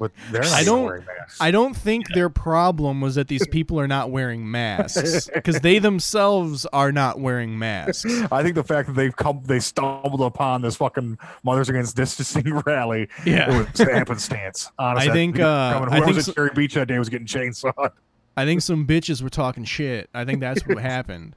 [0.00, 1.38] But they're not I don't- wearing masks.
[1.40, 5.78] I don't think their problem was that these people are not wearing masks because they
[5.78, 8.04] themselves are not wearing masks.
[8.32, 12.54] I think the fact that they've come, they stumbled upon this fucking Mothers Against Distancing
[12.66, 13.08] rally.
[13.24, 13.56] Yeah.
[13.56, 14.70] was happenstance.
[14.78, 17.26] Honestly, I think, uh, I think was so- at Cherry Beach that day was getting
[17.26, 17.90] chainsawed.
[18.36, 20.10] I think some bitches were talking shit.
[20.12, 21.36] I think that's what happened.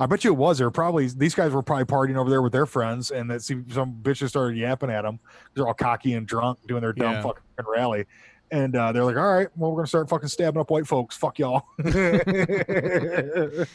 [0.00, 0.58] I bet you it was.
[0.58, 3.64] They're probably these guys were probably partying over there with their friends, and that some
[4.02, 5.20] bitches started yapping at them.
[5.54, 7.22] They're all cocky and drunk, doing their dumb Yeah.
[7.22, 8.06] fucking rally.
[8.52, 11.16] And uh, they're like, "All right, well, we're gonna start fucking stabbing up white folks.
[11.16, 11.66] Fuck y'all.
[11.78, 13.66] we're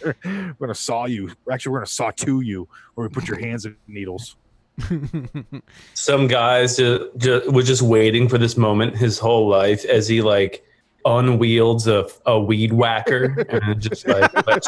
[0.59, 1.31] gonna saw you.
[1.49, 4.35] Actually, we're gonna saw to you, where we put your hands in needles."
[5.93, 10.21] some guys just, just was just waiting for this moment his whole life as he
[10.21, 10.65] like
[11.05, 14.67] unwields a, a weed whacker and just like let's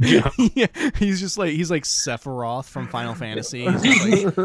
[0.00, 3.66] yeah, he's just like he's like Sephiroth from Final Fantasy.
[3.70, 4.36] He's like,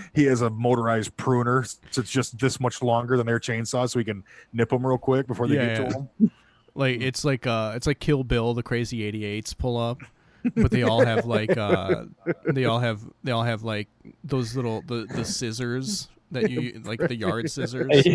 [0.14, 3.98] he has a motorized pruner, so it's just this much longer than their chainsaw, so
[3.98, 5.88] he can nip them real quick before they Yeah, get yeah.
[5.88, 6.30] to him.
[6.74, 10.00] like it's like uh it's like Kill Bill, the crazy 88s pull up.
[10.56, 12.04] But they all have like uh
[12.46, 13.88] they all have they all have like
[14.24, 17.88] those little the the scissors that you like the yard scissors.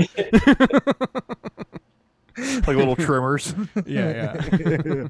[2.38, 3.54] like little trimmers.
[3.86, 5.08] Yeah, yeah.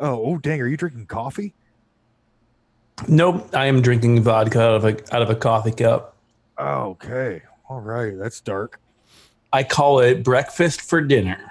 [0.00, 0.60] oh, oh, dang!
[0.60, 1.54] Are you drinking coffee?
[3.08, 6.14] nope i am drinking vodka out of a out of a coffee cup
[6.56, 8.16] Oh, okay, all right.
[8.16, 8.80] That's dark.
[9.52, 11.50] i call it breakfast for dinner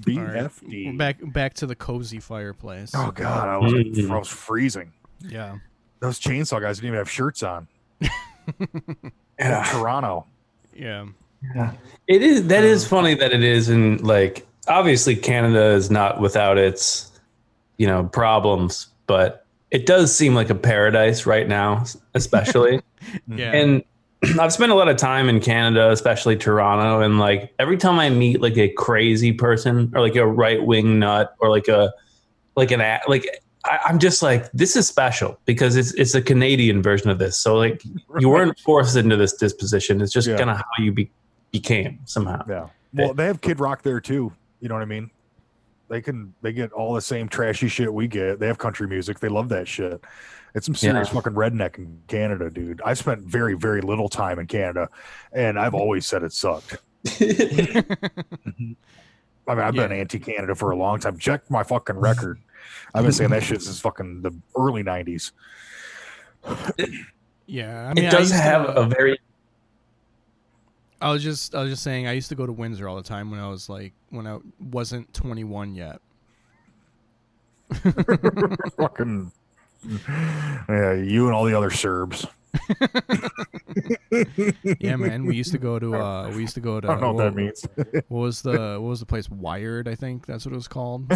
[0.00, 0.98] BFD.
[0.98, 2.90] Back back to the cozy fireplace.
[2.94, 3.72] Oh God, I was.
[3.72, 4.22] I was mm-hmm.
[4.22, 4.92] freezing.
[5.28, 5.56] Yeah.
[6.00, 7.68] Those chainsaw guys didn't even have shirts on.
[9.38, 9.64] Yeah.
[9.72, 10.26] Toronto.
[10.74, 11.06] Yeah.
[11.54, 11.72] Yeah.
[12.06, 16.20] It is that is um, funny that it is and like obviously Canada is not
[16.20, 17.10] without its
[17.78, 22.80] you know problems, but it does seem like a paradise right now, especially.
[23.26, 23.50] Yeah.
[23.52, 23.82] and
[24.40, 28.10] I've spent a lot of time in Canada, especially Toronto, and like every time I
[28.10, 31.92] meet like a crazy person or like a right wing nut or like a
[32.54, 33.26] like an a- like
[33.64, 37.36] I, I'm just like this is special because it's it's a Canadian version of this.
[37.36, 37.82] So like
[38.18, 40.00] you weren't forced into this disposition.
[40.00, 40.36] It's just Yeah.
[40.36, 41.10] kind of how you be,
[41.52, 42.44] became somehow.
[42.48, 42.66] Yeah.
[42.94, 44.32] Well, they have Kid Rock there too.
[44.60, 45.10] You know what I mean?
[45.88, 48.40] They can they get all the same trashy shit we get.
[48.40, 49.20] They have country music.
[49.20, 50.02] They love that shit.
[50.54, 51.14] It's some serious Yeah.
[51.14, 52.82] fucking redneck in Canada, dude.
[52.84, 54.88] I spent very very little time in Canada,
[55.32, 56.78] and I've always said it sucked.
[57.04, 58.72] Mm-hmm.
[59.46, 61.18] I mean, I've been anti-Canada for a long time.
[61.18, 62.38] Check my fucking record.
[62.94, 65.32] I've been saying that shit since fucking the early '90s.
[67.46, 69.18] Yeah, I mean, it I does used to- have a very
[71.00, 73.02] I was just I was just saying I used to go to Windsor all the
[73.02, 76.00] time when I was like when I wasn't 21 yet.
[78.76, 79.32] fucking
[80.68, 82.26] yeah, you and all the other Serbs.
[84.80, 87.00] Yeah, man, we used to go to uh we used to go to I don't
[87.00, 87.64] know what that means.
[88.08, 91.10] What was the what was the place Wired, I think that's what it was called.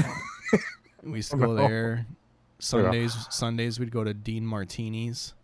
[1.03, 2.07] we used to go there.
[2.59, 5.35] Sundays Sundays we'd go to Dean Martini's.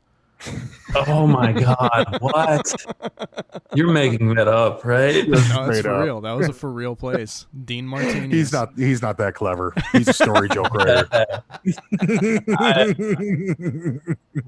[1.08, 2.74] Oh my god what
[3.74, 6.04] you're making that up right No, Straight for up.
[6.04, 6.20] real.
[6.20, 7.46] That was a for real place.
[7.64, 8.32] Dean Martini's.
[8.32, 8.70] He's not.
[8.76, 9.72] He's not that clever.
[9.92, 11.08] He's a story joke writer.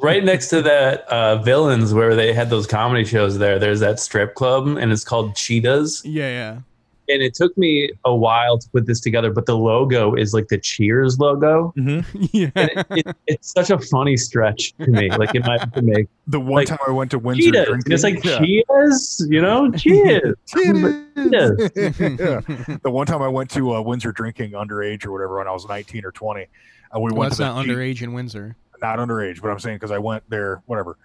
[0.02, 4.00] right next to that uh, villains where they had those comedy shows there there's that
[4.00, 6.58] strip club and it's called cheetahs Yeah, yeah.
[7.08, 10.48] And it took me a while to put this together but the logo is like
[10.48, 12.50] the cheers logo yeah.
[12.54, 16.06] and it, it, it's such a funny stretch to me like it might to make
[16.26, 18.38] The one Like, time I went to Windsor cheetahs it's like yeah.
[18.38, 20.94] cheetahs you know cheers Cheetahs.
[21.16, 21.70] Cheetahs.
[21.76, 22.40] yeah.
[22.82, 25.66] The one time I went to uh, Windsor drinking underage or whatever when I was
[25.68, 26.46] 19 or 20,
[26.92, 28.56] and we Well, went that's to the not Che- underage in Windsor.
[28.82, 30.96] not underage, but I'm saying because I went there, whatever.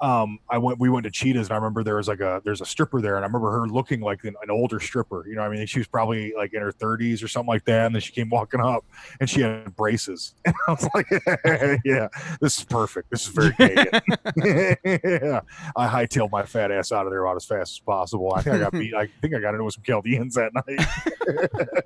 [0.00, 2.60] Um, I went, we went to Cheetahs, and I remember there was like a, there's
[2.60, 5.26] a stripper there, and I remember her looking like an, an older stripper.
[5.26, 7.86] You know, I mean, she was probably like in her 30s or something like that,
[7.86, 8.84] and then she came walking up,
[9.20, 11.06] and she had braces, and I was like,
[11.84, 12.08] yeah,
[12.40, 13.10] this is perfect.
[13.10, 14.02] This is very Canadian.
[14.84, 15.40] yeah,
[15.76, 18.32] I hightailed my fat ass out of there about as fast as possible.
[18.34, 18.94] I think I got beat.
[18.94, 21.82] I think I got into some Chaldeans that night.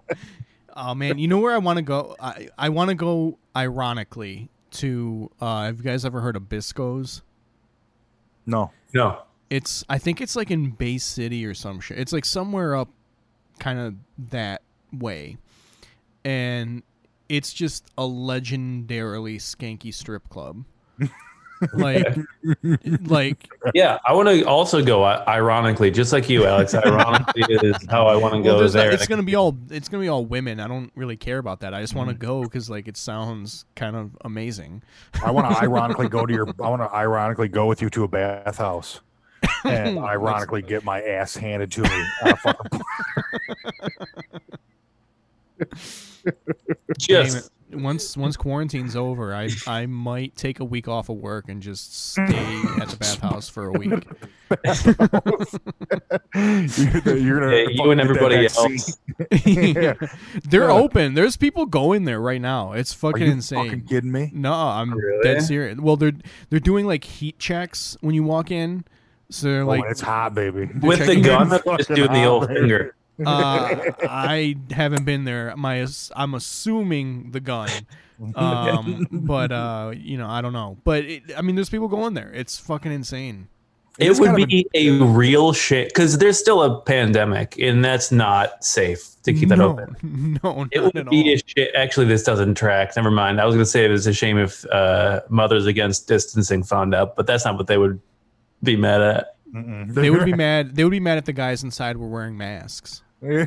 [0.76, 2.16] Oh man, you know where I want to go?
[2.20, 5.30] I I want to go ironically to.
[5.40, 7.22] Uh, have you guys ever heard of Bisco's?
[8.46, 11.98] No, no It's I think it's like in Bay City or some shit.
[11.98, 12.88] It's like somewhere up,
[13.58, 13.94] kind of
[14.30, 15.36] that way,
[16.24, 16.82] and
[17.28, 20.64] it's just a legendarily skanky strip club.
[21.74, 22.16] like,
[23.02, 27.76] like yeah i want to also go uh, ironically just like you alex ironically is
[27.88, 30.02] how i want to well, go there's not- there it's gonna be all it's gonna
[30.02, 30.60] be all women.
[30.60, 31.74] I don't really care about that.
[31.74, 34.82] I just want to go because like it sounds kind of amazing.
[35.24, 36.48] I want to ironically go to your.
[36.62, 39.00] I want to ironically go with you to a bathhouse,
[39.64, 42.04] and ironically get my ass handed to me.
[42.22, 42.80] on a fucking
[46.98, 51.62] just once once quarantine's over, I I might take a week off of work and
[51.62, 52.22] just stay
[52.80, 53.90] at the bathhouse for a week.
[56.34, 59.96] you're, you're gonna Yeah, you and fucking get that everybody vaccine.
[60.50, 60.72] They're Yeah.
[60.72, 61.14] open.
[61.14, 62.72] There's people going there right now.
[62.72, 63.64] It's Are fucking you insane.
[63.64, 64.30] fucking kidding me?
[64.32, 65.22] no, I'm Really?
[65.22, 65.78] dead serious.
[65.78, 66.12] Well, they're
[66.50, 68.84] they're doing like heat checks when you walk in.
[69.30, 70.68] So they're oh, Like, like, oh, it's hot, baby.
[70.82, 72.94] with the gun just doing the old Fucking finger
[73.26, 73.76] uh,
[74.08, 75.54] I haven't been there.
[75.56, 77.70] My I'm assuming the gun.
[78.34, 80.76] Um, but uh, you know, I don't know.
[80.84, 82.30] But it, I mean, there's people going there.
[82.32, 83.48] It's fucking insane.
[83.98, 88.62] it It's would be a real shit because there's still a pandemic and that's not
[88.64, 91.34] safe to keep that no, open No, it would at be all.
[91.34, 94.06] a shit actually this doesn't track never mind i was going to say it was
[94.06, 98.00] a shame if uh, mothers against distancing found out but that's not what they would
[98.62, 99.92] be mad at Mm-mm.
[99.92, 100.76] they would be mad.
[100.76, 103.02] They would be mad if the guys inside were wearing masks.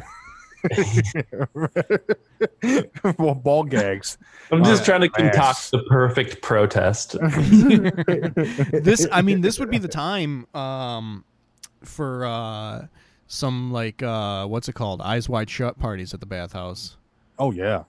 [3.18, 4.18] well, ball gags.
[4.52, 5.70] i'm just Uh, trying to concoct masks.
[5.72, 7.16] the perfect protest
[8.84, 11.24] this, I mean, this would be the time um,
[11.84, 12.86] for uh,
[13.28, 15.02] some like uh, what's it called?
[15.02, 16.98] Eyes wide shut parties at the bathhouse.
[17.40, 17.84] Oh yeah,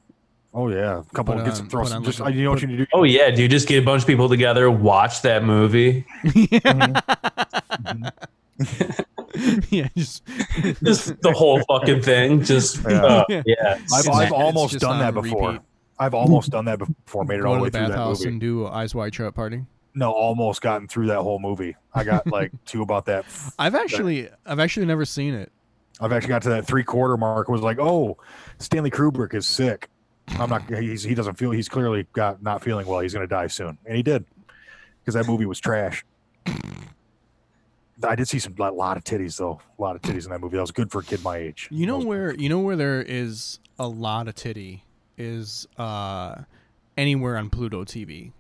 [0.55, 1.01] oh yeah.
[1.01, 1.99] A couple Put get on- some throw put some.
[1.99, 2.91] on Just like you know what you need to do.
[2.95, 6.05] oh yeah do you just get a bunch of people together watch that movie
[9.71, 10.23] yeah, just
[10.83, 13.05] just the whole fucking thing just Yeah.
[13.05, 13.43] uh, Yeah.
[13.47, 15.53] yeah I've, I've almost done that before.
[15.53, 15.63] repeat.
[15.99, 17.25] I've almost done that before.
[17.25, 18.31] Made it all the to way the through that bathhouse movie.
[18.31, 19.65] and do eyes wide shut party.
[19.95, 21.77] No, almost gotten through that whole movie.
[21.95, 23.25] I got like to about that.
[23.59, 25.53] I've actually, I've actually never seen it.
[26.01, 27.49] I've actually got to that three quarter mark.
[27.49, 28.17] Was like, oh,
[28.59, 29.89] Stanley Kubrick is sick.
[30.31, 30.69] I'm not.
[30.69, 31.53] He's he doesn't feel.
[31.53, 32.99] He's clearly got not feeling well.
[32.99, 34.25] He's gonna die soon, and he did
[35.01, 36.05] because that movie was trash.
[38.05, 39.61] I did see some a lot of titties though.
[39.79, 40.57] A lot of titties in that movie.
[40.57, 41.69] That was good for a kid my age.
[41.71, 44.85] You know where you know where there is a lot of titty
[45.17, 46.37] is uh
[46.97, 48.33] anywhere on Pluto TV.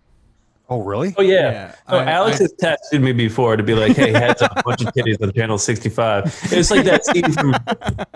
[0.70, 1.14] Oh really?
[1.18, 1.50] Oh yeah.
[1.52, 4.52] Yeah, Oh, I- Alex I- has texted me before to be like, "Hey, heads up,
[4.56, 7.54] a bunch of titties on channel 65." It's like that scene from,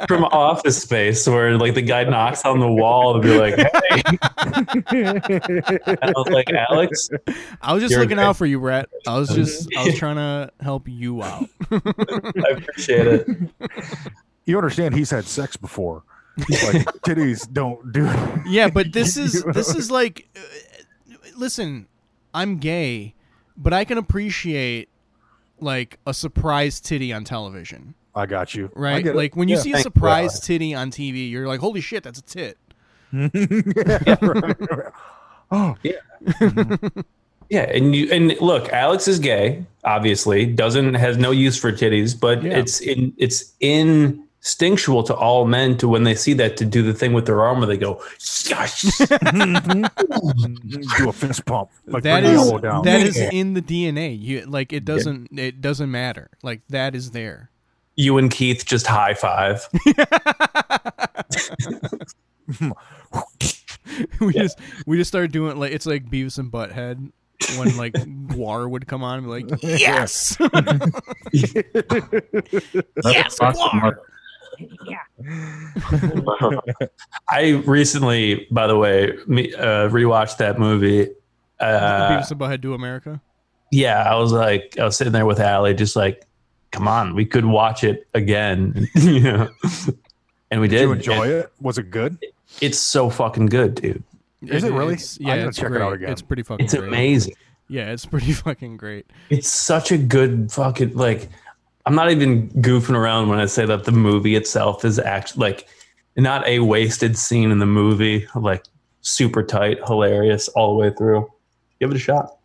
[0.09, 4.03] from Office Space where like the guy knocks on the wall and be like, "Hey."
[6.03, 7.11] I was like, "Alex,
[7.61, 8.27] I was just looking okay.
[8.27, 8.89] out for you, Brett.
[9.07, 11.49] I was just I was trying to help you out.
[11.71, 13.29] I appreciate it."
[14.47, 14.95] You understand?
[14.95, 16.03] He's had sex before.
[16.39, 18.09] Like titties don't do.
[18.47, 20.41] yeah, but this is this is like uh,
[21.37, 21.87] listen,
[22.35, 23.15] I'm gay,
[23.57, 24.89] but I can appreciate
[25.61, 28.71] like a surprise titty on television, I got you.
[28.75, 29.05] Right?
[29.05, 29.63] Like when you Yeah.
[29.63, 32.57] see a Thank surprise titty on TV, you're like, "Holy shit, that's a tit."
[33.13, 33.29] yeah,
[34.23, 34.93] right, right.
[35.51, 35.93] Oh, Yeah,
[37.51, 39.65] Yeah, and you and look, Alex is gay.
[39.85, 42.59] Obviously, doesn't has no use for titties, but Yeah.
[42.59, 43.55] it's in it's
[44.49, 47.43] instinctual to all men to when they see that to do the thing with their
[47.43, 48.85] arm where they go, "Shush."
[49.29, 49.85] Mm-hmm.
[50.97, 51.71] do a fist pump.
[51.87, 52.83] Like that bring the is elbow down.
[52.85, 54.19] that is in the DNA.
[54.19, 56.31] You like it doesn't it doesn't matter.
[56.43, 57.51] Like that is there.
[57.97, 59.69] you and Keith just high five.
[64.21, 67.13] we just we just started doing like it's like Beavis and Butthead
[67.59, 70.37] when like GWAR would come on and be like, Yes
[73.05, 73.97] Yes, GWAR
[77.29, 81.09] I recently, by the way, me, uh, rewatched that movie.
[81.61, 83.21] Uh, Beavis and Butthead do America.
[83.73, 86.27] yeah, I was like, I was sitting there with Allie, just like,
[86.71, 89.49] come on, we could watch it again, you know.
[90.51, 90.83] And we Did did.
[90.83, 91.53] you enjoy And it?
[91.61, 92.19] Was it good?
[92.61, 94.03] It's so fucking good, dude.
[94.43, 94.95] Is it really?
[94.95, 96.11] It's, I'm yeah, gonna it's check it out again.
[96.11, 96.65] It's pretty fucking great.
[96.67, 96.89] It's great.
[96.89, 97.35] amazing.
[97.69, 99.07] Yeah, it's pretty fucking great.
[99.31, 101.29] It's such a good fucking like.
[101.89, 105.69] I'm not even goofing around when I say that the movie itself is actually like
[106.19, 108.67] not a wasted scene in the movie, like
[109.01, 111.33] super tight, hilarious all the way through.
[111.81, 112.37] Give it a shot.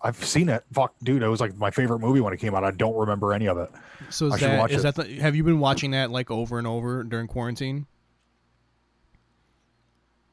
[0.00, 0.62] I've seen it.
[0.72, 2.62] Fuck, dude, it was like my favorite movie when it came out.
[2.62, 3.68] I don't remember any of it.
[4.10, 4.94] So is should that watch is it.
[4.94, 7.86] that the, have you been watching that like over and over during quarantine?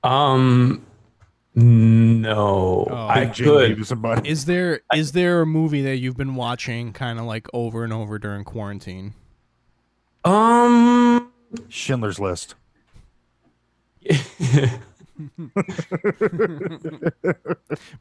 [0.03, 0.85] Um,
[1.63, 3.07] no, Oh.
[3.07, 3.77] I Big Jane could.
[3.77, 7.47] Beavis and Is there is there a movie that you've been watching kind of like
[7.53, 9.13] over and over during quarantine?
[10.25, 11.31] Um,
[11.69, 12.55] Schindler's List.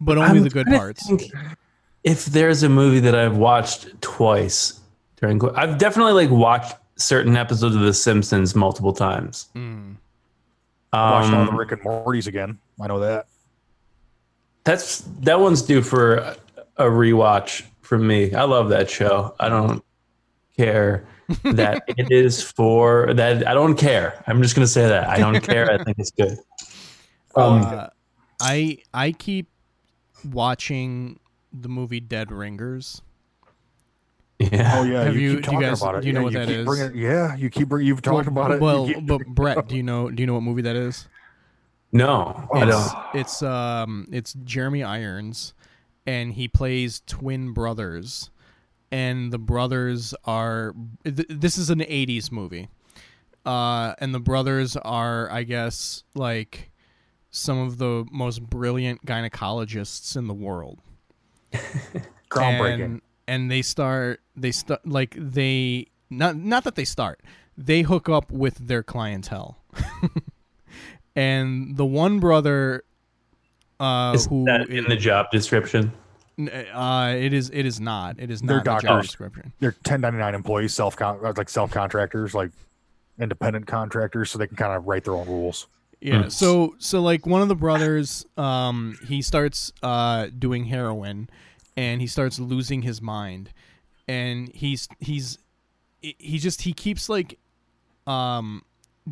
[0.00, 1.10] But only I'm the good parts.
[2.04, 4.80] If there's a movie that I've watched twice
[5.20, 9.48] during, qu- I've definitely like watched certain episodes of The Simpsons multiple times.
[9.54, 9.96] Mm.
[10.92, 12.58] Watched all the Um, Rick and Morty's again.
[12.80, 13.26] I know that.
[14.68, 16.36] That's that one's due for a,
[16.76, 18.34] a rewatch from me.
[18.34, 19.34] I love that show.
[19.40, 19.82] I don't
[20.56, 21.06] care
[21.44, 23.46] that it is for that.
[23.48, 24.22] I don't care.
[24.26, 25.70] I'm just gonna say that I don't care.
[25.72, 26.36] I think it's good.
[27.34, 27.86] Um, Uh,
[28.40, 29.48] I I keep
[30.32, 31.18] watching
[31.52, 33.00] the movie Dead Ringers.
[34.38, 34.74] yeah.
[34.76, 36.00] Oh yeah, Have you, you- keep do you talking guys- about it.
[36.02, 36.66] do you know yeah, what you that keep is?
[36.66, 38.60] bringing- yeah, you keep bring- you've talked about it.
[38.60, 41.08] Well, but Brett, do you know do you know what movie that is?
[41.92, 43.04] No, I It's, don't.
[43.14, 45.54] it's um it's Jeremy Irons
[46.06, 48.30] and he plays twin brothers
[48.90, 50.74] and the brothers are
[51.04, 52.68] th- this is an 80s movie.
[53.46, 56.70] Uh and the brothers are I guess like
[57.30, 60.80] some of the most brilliant gynecologists in the world.
[62.30, 62.84] groundbreaking.
[62.84, 67.20] And, and they start they start like they not not that they start.
[67.56, 69.58] They hook up with their clientele.
[71.16, 72.84] and the one brother
[73.80, 75.92] uh Is who that in the job description?
[76.72, 78.16] uh it is it is not.
[78.18, 79.06] It is They're not the job doctors.
[79.06, 79.52] description.
[79.60, 82.50] They're 1099 employees, self con like self contractors, like
[83.18, 85.66] independent contractors, so they can kind of write their own rules.
[86.00, 86.22] Yeah.
[86.24, 86.32] Mm.
[86.32, 91.28] So so like one of the brothers, um, he starts uh doing heroin,
[91.76, 93.50] and he starts losing his mind,
[94.06, 95.38] and he's he's
[96.00, 97.36] he just he keeps like,
[98.06, 98.62] um,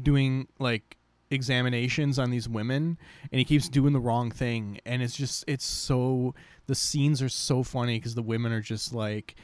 [0.00, 0.95] doing like
[1.30, 2.98] examinations on these women,
[3.30, 6.34] and he keeps doing the wrong thing, and it's just it's so
[6.66, 9.34] the scenes are so funny because the women are just like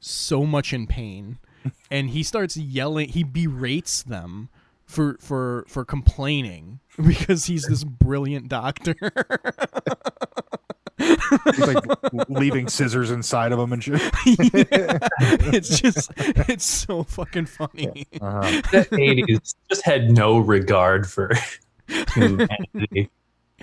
[0.00, 1.38] so much in pain
[1.90, 4.48] and he starts yelling he berates them
[4.86, 8.94] for for for complaining because he's this brilliant doctor
[11.00, 11.84] He's like
[12.28, 14.00] leaving scissors inside of them and shit.
[14.26, 18.40] it's just it's so fucking funny Uh-huh.
[18.70, 21.32] The 80s just had no regard for
[22.14, 23.10] humanity.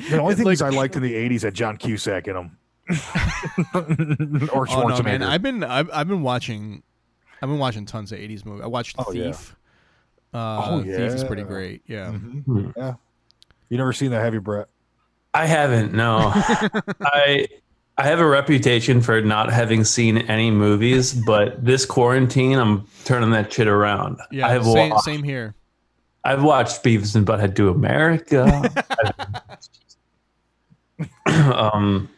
[0.10, 2.58] The only things Like- I liked in the 80s had John Cusack in them.
[2.90, 4.90] or oh Schwarzenegger.
[4.98, 6.84] no man i've been I've, I've been watching
[7.42, 8.64] I've been watching tons of '80s movies.
[8.64, 9.32] I watched Oh, yeah.
[9.32, 9.56] Thief.
[10.34, 11.84] Uh, Oh, Thief is pretty great.
[11.86, 12.08] Yeah.
[12.12, 12.44] Mhm.
[12.46, 12.70] Hmm.
[12.76, 12.94] Yeah.
[13.70, 14.70] You never seen that, have you, Brett?
[15.38, 15.94] I haven't.
[15.94, 16.32] No,
[17.02, 17.48] I
[17.96, 23.30] I have a reputation for not having seen any movies, but this quarantine, I'm turning
[23.32, 24.20] that shit around.
[24.32, 24.48] Yeah.
[24.48, 25.54] I have same, watched, same here.
[26.24, 28.64] I've watched Beavis and Butthead Do America.
[31.26, 32.10] um,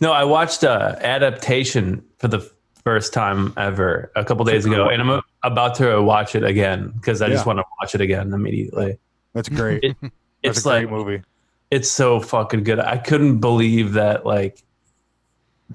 [0.00, 2.40] no, I watched uh, adaptation for the
[2.84, 7.22] first time ever a couple days ago, and I'm about to watch it again because
[7.22, 8.98] I just want to watch it again immediately.
[9.32, 9.82] That's great.
[9.82, 9.96] It-
[10.44, 11.22] That's it's a like great movie.
[11.70, 12.78] It's so fucking good.
[12.78, 14.24] I couldn't believe that.
[14.26, 14.62] Like,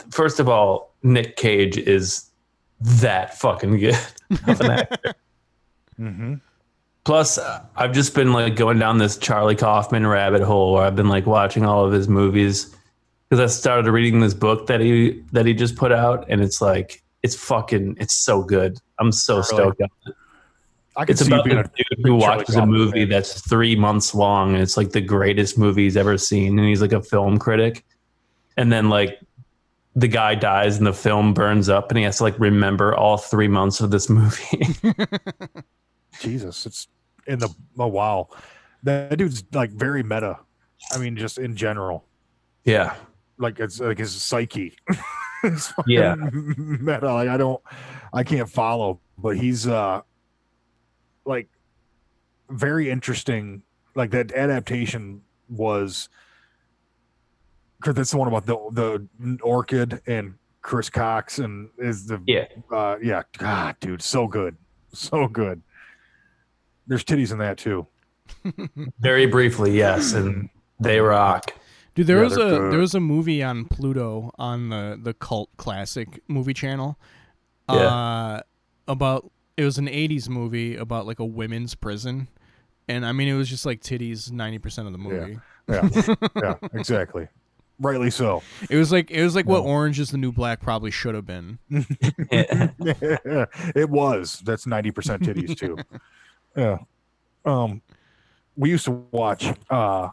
[0.09, 2.29] first of all, Nick Cage is
[2.79, 3.97] that fucking good
[4.47, 5.13] of an actor.
[5.99, 6.35] mm-hmm.
[7.03, 10.95] Plus, uh, I've just been like going down this Charlie Kaufman rabbit hole where I've
[10.95, 12.75] been like watching all of his movies
[13.29, 16.61] because I started reading this book that he that he just put out, and it's
[16.61, 18.77] like it's fucking it's so good.
[18.99, 19.45] I'm so Really?
[19.47, 19.81] stoked.
[19.81, 20.15] on it.
[20.97, 23.09] I can It's see about being the a dude who watches a movie fan.
[23.09, 26.81] that's three months long, and it's like the greatest movie he's ever seen, and he's
[26.81, 27.85] like a film critic,
[28.57, 29.17] and then like
[29.95, 33.17] the guy dies and the film burns up, and he has to like remember all
[33.17, 34.65] three months of this movie.
[36.19, 36.87] Jesus, it's
[37.27, 38.27] in the oh wow,
[38.83, 40.39] that dude's like very meta.
[40.91, 42.05] I mean, just in general,
[42.65, 42.95] yeah,
[43.37, 44.75] like it's like his psyche.
[45.43, 46.13] It's Yeah.
[46.55, 47.11] meta.
[47.11, 47.59] Like I don't,
[48.13, 50.01] I can't follow, but he's uh,
[51.25, 51.47] like
[52.49, 53.63] very interesting.
[53.95, 56.07] Like that adaptation was,
[57.79, 62.45] because that's the one about the the orchid and Chris Cox and is the yeah.
[62.71, 64.55] uh yeah god dude so good
[64.93, 65.61] so good
[66.87, 67.87] there's titties in that too
[68.99, 70.49] Very briefly, yes, and
[70.79, 71.53] they rock.
[71.95, 72.71] Dude, there Yeah, was a they're good.
[72.71, 76.97] there was a movie on Pluto on the the cult classic movie channel.
[77.69, 77.75] Yeah.
[77.75, 78.41] Uh
[78.87, 82.27] about it was an 80s movie about like a women's prison.
[82.87, 85.39] And I mean it was just like titties 90% of the movie.
[85.69, 85.87] yeah
[86.35, 87.27] yeah exactly
[87.79, 90.91] rightly so It was like it was like what Orange is the New Black probably
[90.91, 91.59] should have been.
[91.69, 92.69] Yeah.
[93.75, 95.77] it was that's 90% titties too
[96.55, 96.79] yeah
[97.45, 97.81] um
[98.55, 100.09] we used to watch uh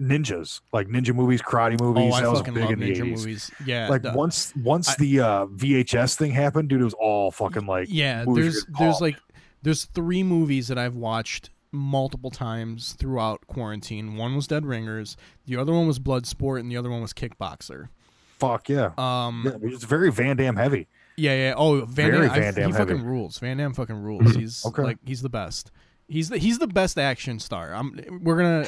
[0.00, 2.12] ninjas like ninja movies karate movies.
[2.12, 3.50] Oh, I that was big in the ninja 80s movies.
[3.66, 3.88] Yeah.
[3.88, 7.66] like the- once once I- the uh vhs thing happened dude it was all fucking
[7.66, 9.16] like yeah there's there's like
[9.62, 14.16] there's three movies that i've watched multiple times throughout quarantine.
[14.16, 17.88] One was dead ringers the other one was bloodsport and the other one was kickboxer.
[18.38, 18.92] Fuck yeah.
[18.96, 20.86] Um yeah, it's very Van Damme heavy.
[21.16, 23.38] yeah yeah oh van damme, Van he fucking rules.
[23.38, 24.34] Van damme fucking rules.
[24.34, 24.82] He's Okay.
[24.82, 25.70] like he's the best.
[26.08, 27.74] He's the he's the best action star.
[27.74, 28.66] I'm we're gonna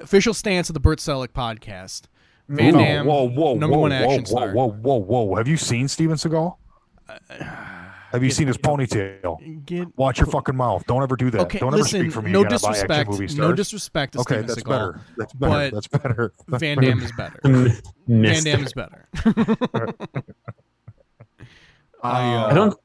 [0.00, 2.02] official stance of the bert selleck podcast
[2.48, 5.34] van Ooh, damme whoa, whoa, number whoa, one whoa, action whoa, star Whoa, whoa, whoa!
[5.36, 6.56] Have you seen Steven Seagal?
[8.12, 9.64] Have you seen his ponytail?
[9.64, 10.84] Get, Watch your fucking mouth.
[10.86, 11.40] Don't ever do that.
[11.42, 14.12] okay Don't ever listen speak for me no again about action disrespect movie no disrespect
[14.14, 15.00] to okay, Steven that's Seagal, better.
[15.16, 15.50] That's better.
[15.50, 16.32] but that's better.
[16.48, 16.90] That's van better.
[16.90, 17.40] damme is better
[18.06, 18.66] Missed van damme it.
[18.66, 19.08] is better
[22.02, 22.76] I, uh, I don't.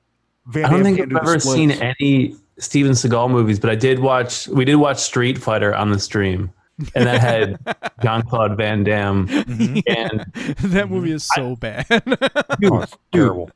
[0.47, 3.69] Van I don't Damme think I've do the ever seen any Steven Seagal movies, but
[3.69, 4.47] I did watch.
[4.47, 6.51] We did watch Street Fighter on the stream,
[6.95, 7.59] and that had
[8.03, 9.27] Jean Claude Van Damme.
[9.27, 9.83] Mhm.
[9.87, 11.85] And that movie is so bad.
[12.59, 13.49] dude, Oh, it's terrible.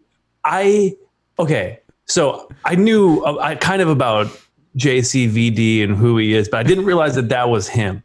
[0.43, 0.95] I
[1.39, 1.79] okay.
[2.05, 4.27] So I knew uh, I kind of about
[4.77, 8.03] JCVD and who he is, but I didn't realize that that was him.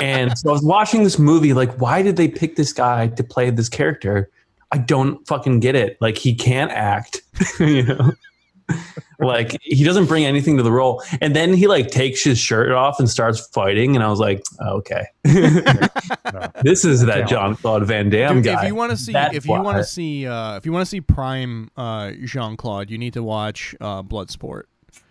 [0.00, 3.22] And so I was watching this movie, like, why did they pick this guy to
[3.22, 4.30] play this character?
[4.72, 5.98] I don't fucking get it.
[6.00, 7.20] Like, he can't act,
[7.60, 8.12] you know.
[9.20, 12.72] like he doesn't bring anything to the role, and then he like takes his shirt
[12.72, 15.06] off and starts fighting, and I was like, oh, okay,
[16.62, 17.28] this is that Talent.
[17.28, 18.62] Jean Claude Van Damme Dude, guy.
[18.62, 20.82] if you want to see, That's if you want to see, uh, if you want
[20.82, 24.62] to see prime uh, Jean Claude, you need to watch uh, Bloodsport.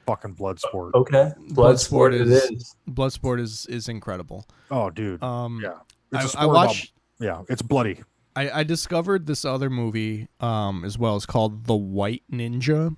[0.06, 0.93] Fucking blood sport.
[0.93, 2.76] okay, Bloodsport it is- is.
[2.89, 4.45] Bloodsport is is incredible.
[4.70, 5.22] Oh, dude.
[5.24, 5.74] Um, yeah.
[6.14, 6.91] I, It's a I sport watched.
[7.20, 8.01] about- yeah, it's bloody.
[8.36, 11.16] I, I discovered this other movie um, as well.
[11.16, 12.95] It's called The White Ninja,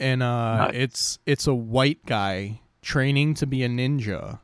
[0.00, 0.70] and uh, Nice.
[0.74, 4.38] it's it's a white guy training to be a ninja,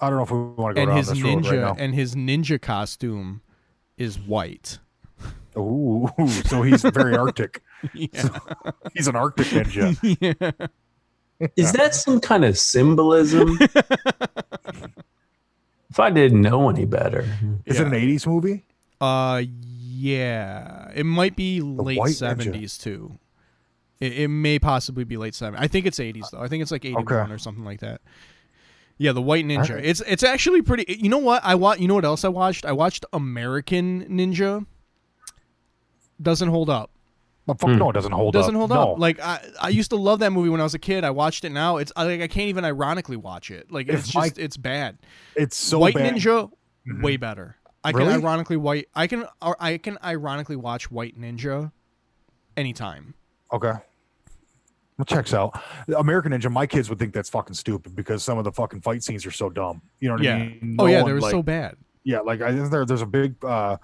[0.00, 1.80] I don't know if we want to go and down his this road ninja right
[1.80, 3.42] and his ninja costume
[3.98, 4.78] is white.
[5.56, 5.62] now.
[5.62, 6.08] Ooh,
[6.46, 7.62] so he's very Arctic.
[7.94, 8.28] Yeah.
[8.94, 9.96] He's an Arctic ninja.
[11.40, 11.48] yeah.
[11.56, 13.56] Is that some kind of symbolism?
[15.90, 17.26] if I didn't know any better,
[17.64, 18.64] Is it an '80s movie?
[19.00, 19.42] Uh,
[19.72, 22.14] yeah, it might be late White Ninja.
[22.16, 23.18] seventies too.
[24.00, 25.62] It, it may possibly be late seventies.
[25.62, 26.40] I think it's eighties though.
[26.40, 27.32] I think it's like eighty one Okay.
[27.32, 28.00] or something like that.
[28.98, 29.70] Yeah, the White Ninja.
[29.70, 29.84] Alright.
[29.84, 30.96] It's it's actually pretty.
[30.98, 31.78] You know what I watch?
[31.80, 32.64] You know what else I watched?
[32.66, 34.66] I watched American Ninja.
[36.20, 36.90] Doesn't hold up.
[37.46, 37.78] But fuck Hmm.
[37.78, 38.58] no, it doesn't hold doesn't up.
[38.58, 38.92] hold no.
[38.92, 38.98] up.
[38.98, 41.02] Like I, I used to love that movie when I was a kid.
[41.04, 41.78] I watched it now.
[41.78, 43.70] It's I, like I can't even ironically watch it.
[43.72, 44.98] Like it's If my- just it's bad.
[45.34, 46.14] it's so White bad.
[46.14, 46.50] Ninja,
[46.86, 47.02] Mhm.
[47.02, 47.56] way better.
[47.82, 48.12] I Really?
[48.12, 48.88] can ironically white.
[48.94, 51.72] I can or I can ironically watch White Ninja,
[52.56, 53.14] anytime.
[53.52, 53.72] Okay.
[55.00, 55.60] Well, checks out.
[55.96, 56.50] American Ninja.
[56.50, 59.30] My kids would think that's fucking stupid because some of the fucking fight scenes are
[59.30, 59.82] so dumb.
[60.00, 60.34] You know what Yeah.
[60.36, 60.76] I mean?
[60.78, 61.76] oh yeah, one, they were like- so bad.
[62.04, 63.42] Yeah, like I there, there's a big.
[63.44, 63.76] uh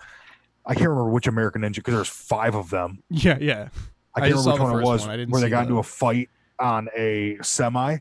[0.64, 3.03] I can't remember which American Ninja because there's five of them.
[3.11, 3.69] Yeah, yeah.
[4.14, 5.21] I I can't just remember which one it was one.
[5.21, 7.99] I where they got into a fight on a semi.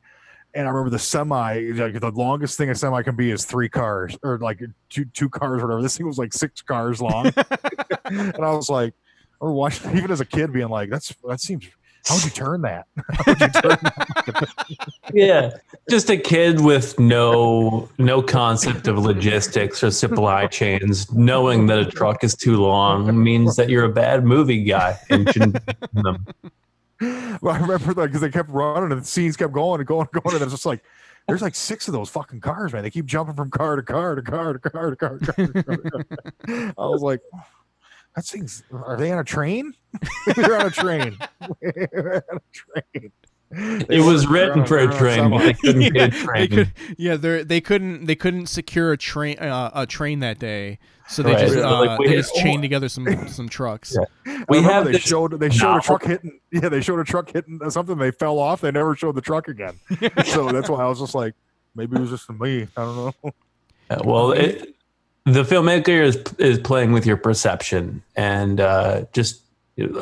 [0.53, 3.67] And I remember the semi, like the longest thing a semi can be is three
[3.67, 5.81] cars or like two two cars or whatever.
[5.81, 7.25] This thing was like six cars long,
[8.05, 8.93] and I was like,
[9.41, 11.65] or watching even as a kid, being like, "That's that seems."
[12.07, 12.87] How would you turn that?
[13.27, 14.47] You turn that?
[15.13, 15.49] yeah,
[15.89, 21.85] just a kid with no no concept of logistics or supply chains, knowing that a
[21.85, 25.57] truck is too long means that you're a bad movie guy and shouldn't
[25.93, 26.25] them.
[27.41, 30.07] Well, I remember that because they kept running and the scenes kept going and going
[30.13, 30.83] and going, and it's just like.
[31.27, 32.83] There's like six of those fucking cars, man.
[32.83, 35.47] They keep jumping from car to car to car to car to car to car.
[35.47, 36.73] To car, to car.
[36.77, 37.19] I was like,
[38.15, 38.63] that thing's.
[38.71, 39.73] Are they on a train?
[40.35, 41.17] They're on a train.
[41.61, 43.11] They're on a train.
[43.51, 46.49] It was written for a train, but they couldn't get a yeah, train.
[46.49, 50.39] they could, yeah, they they couldn't they couldn't secure a train uh, a train that
[50.39, 51.47] day, so they Right.
[51.47, 53.95] just uh, like, they just chained together some some trucks.
[54.25, 54.43] Yeah.
[54.49, 57.03] We We have they this showed they showed a truck hitting yeah they showed a
[57.05, 59.79] truck hitting something they fell off they never showed the truck again
[60.25, 61.33] so that's why I was just like
[61.75, 63.31] maybe it was just me I don't know
[63.91, 64.74] Uh, well, it,
[65.25, 69.41] the filmmaker is is playing with your perception and uh, just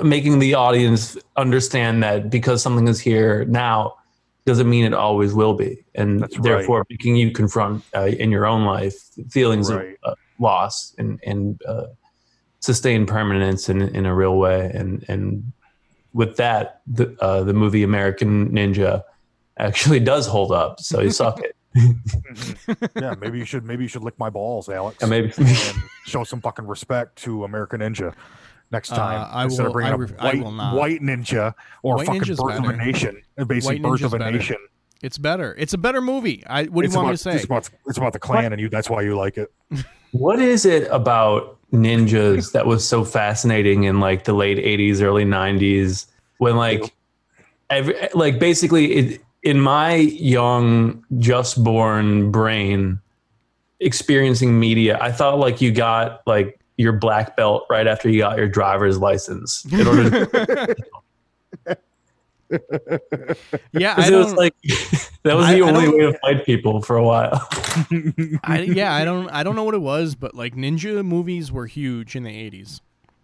[0.03, 3.95] making the audience understand that because something is here now
[4.45, 6.43] doesn't mean it always will be, and That's right.
[6.43, 8.95] therefore making you confront uh, in your own life
[9.29, 9.95] feelings Right.
[10.03, 11.85] of uh, loss and and uh,
[12.59, 15.53] sustain permanence in in a real way, and and
[16.13, 19.03] with that, the uh, the movie American Ninja
[19.57, 20.81] actually does hold up.
[20.81, 21.55] So you suck it.
[21.75, 25.47] Yeah maybe you should maybe you should lick my balls Alex And maybe and
[26.05, 28.13] show some fucking respect to American Ninja
[28.71, 30.75] next Uh, time I instead will- of bringing I up ref- I white, will not.
[30.75, 31.53] white ninja
[31.83, 32.77] or White fucking Ninja's birth of a better.
[32.77, 34.37] nation basically White birth Ninja's of a better.
[34.37, 34.57] nation
[35.01, 35.53] It's better.
[35.57, 36.43] It's a better movie.
[36.47, 37.35] I what do it's you want about, me to say?
[37.35, 39.51] it's about it's about the clan and you that's why you like it
[40.11, 45.25] What is it about ninjas that was so fascinating in like the late 80s, early
[45.25, 46.05] 90s
[46.37, 46.93] when like
[47.71, 52.99] every like basically it, in my young just born brain
[53.79, 58.37] experiencing media, I thought like you got like your black belt right after you got
[58.37, 60.75] your driver's license in order to
[63.73, 64.53] yeah, I it was like
[65.23, 67.47] that was the I only don't- way to fight people for a while.
[68.43, 69.29] I, yeah, I don't.
[69.29, 72.81] I don't know what it was, but like ninja movies were huge in the eighties.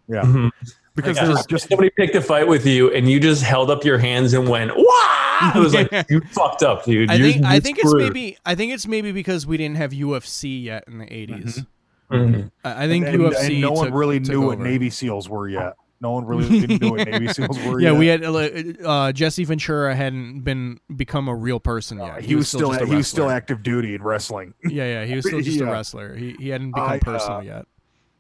[0.07, 0.51] yeah Mhm.
[0.95, 3.84] because Like, there's just somebody picked a fight with you and you just held up
[3.86, 5.18] your hands and went wow
[5.56, 7.46] it was like you fucked up dude I You're- think.
[7.46, 8.38] You're think it's maybe.
[8.46, 11.66] I think it's maybe because we didn't have UFC yet in the 80s
[12.12, 12.50] Mhm.
[12.64, 13.48] I I think and, UFC.
[13.48, 14.60] and no one took- really took knew what.
[14.60, 15.76] Navy SEAls were yet.
[16.02, 18.00] No one really didn't know what Navy SEAls were Yeah, yet.
[18.00, 22.10] we had uh, uh, Jesse Ventura hadn't been become a real person yet.
[22.10, 24.54] Uh, he, was still, just a he was still active duty in wrestling.
[24.64, 26.16] Yeah, yeah, he was still just a wrestler.
[26.16, 27.66] He he hadn't become I, uh, personal yet.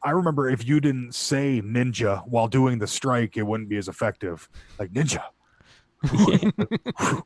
[0.03, 3.87] I remember if you didn't say ninja while doing the strike, it wouldn't be as
[3.87, 4.47] effective.
[4.77, 5.23] Like ninja.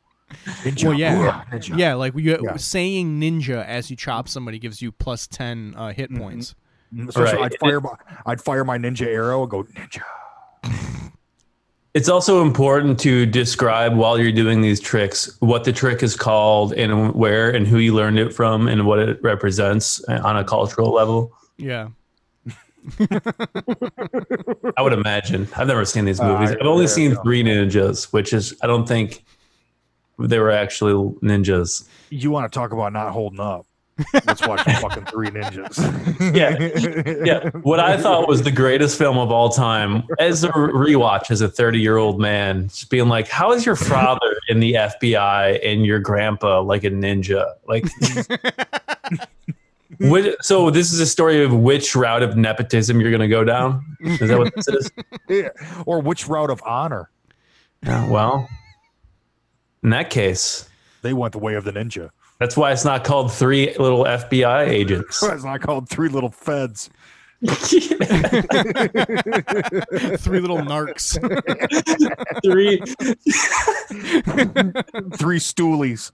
[0.63, 0.83] ninja.
[0.85, 1.43] Well, yeah.
[1.51, 1.77] ninja.
[1.77, 2.57] Yeah, like you, Yeah.
[2.57, 6.17] saying ninja as you chop somebody gives you plus ten uh, hit Mhm.
[6.19, 6.55] points.
[6.93, 7.51] Mm, Especially Right.
[7.53, 7.91] I'd fire my
[8.25, 10.01] I'd fire my ninja arrow and go ninja.
[11.93, 16.73] it's also important to describe while you're doing these tricks what the trick is called
[16.73, 20.91] and where and who you learned it from and what it represents on a cultural
[20.91, 21.89] level Yeah,
[24.77, 25.47] i would imagine.
[25.55, 28.67] I've never seen these Uh, movies I- i've only seen three ninjas which is i
[28.67, 29.23] don't think
[30.19, 31.87] they were actually ninjas.
[32.11, 33.65] You want to talk about not holding up.
[34.25, 35.75] Let's watch fucking three ninjas.
[36.35, 37.49] Yeah, yeah.
[37.61, 41.47] What i thought was the greatest film of all time as a rewatch as a
[41.49, 45.85] 30 year old man just being like how is your father in the fbi and
[45.85, 47.53] your grandpa like a ninja?
[47.67, 47.85] Like
[50.03, 53.43] which, so this is a story of which route of nepotism you're going to go
[53.43, 54.91] down is that what this is
[55.29, 55.49] Yeah.
[55.85, 57.09] Or which route of honor?
[57.83, 58.47] Yeah, well
[59.83, 60.67] in that case
[61.01, 62.09] They went the way of the ninja.
[62.39, 66.89] that's why it's not called three little fbi agents It's not called three little feds.
[70.17, 71.17] three little narcs.
[72.43, 72.77] three
[75.17, 76.11] Three stoolies.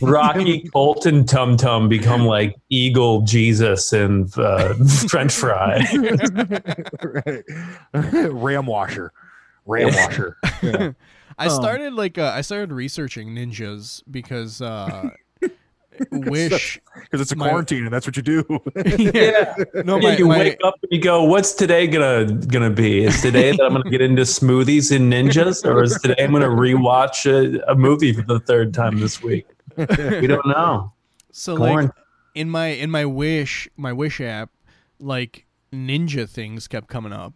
[0.00, 4.74] Rocky, Colt, and Tum Tum become like Eagle, Jesus, and uh,
[5.08, 5.84] French Fry.
[7.02, 7.44] right.
[8.32, 9.12] Ram washer.
[9.66, 10.36] ram washer.
[10.62, 10.92] Yeah.
[11.38, 15.10] I Um, started like uh, I started researching ninjas because uh,
[16.10, 16.80] Wish.
[16.94, 18.44] Because it's a My- quarantine and that's what you do.
[18.76, 19.54] yeah.
[19.84, 23.04] No, Yeah, my, you my- wake up and you go, "What's today gonna gonna be?
[23.04, 26.46] Is today that I'm gonna get into smoothies and ninjas, or is today I'm gonna
[26.48, 29.46] rewatch a, a movie for the third time this week?
[29.76, 30.92] We don't know.
[31.30, 31.90] so like
[32.34, 34.50] in my in my Wish my Wish app,
[34.98, 37.34] like ninja things kept coming up.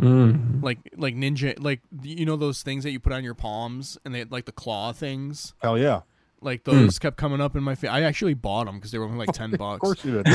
[0.00, 0.60] Mm.
[0.62, 4.12] Like like ninja like you know those things that you put on your palms and
[4.14, 5.54] they like the claw things.
[5.58, 6.00] Hell yeah.
[6.44, 7.90] Like those kept coming up in my face.
[7.90, 9.76] I actually bought them because they were only like ten bucks.
[9.76, 10.26] Of course you did.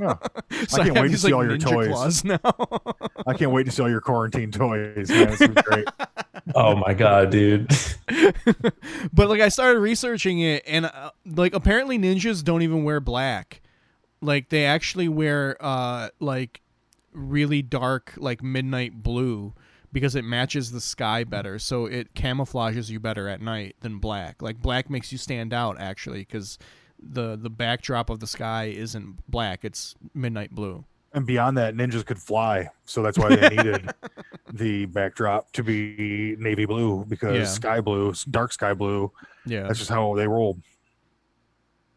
[0.00, 0.16] Yeah.
[0.50, 0.64] yeah.
[0.68, 1.88] so I can't have wait to see like, all your toys.
[1.88, 2.38] claws now.
[3.26, 5.10] I can't wait to see all your quarantine toys.
[5.10, 5.86] Man, this is great.
[6.54, 7.70] Oh my god, dude!
[9.12, 13.60] but like I started researching it, and uh, like apparently ninjas don't even wear black.
[14.20, 16.60] Like they actually wear uh like
[17.12, 19.54] really dark like midnight blue
[19.92, 21.58] because it matches the sky better.
[21.58, 24.40] So it camouflages you better at night than black.
[24.42, 26.58] Like black makes you stand out actually because
[27.02, 30.84] the the backdrop of the sky isn't black; it's midnight blue.
[31.12, 33.90] And beyond that, ninjas could fly, so that's why they needed
[34.52, 37.44] the backdrop to be navy blue because Yeah.
[37.46, 39.10] sky blue, dark sky blue.
[39.44, 40.60] Yeah, That's just how they rolled.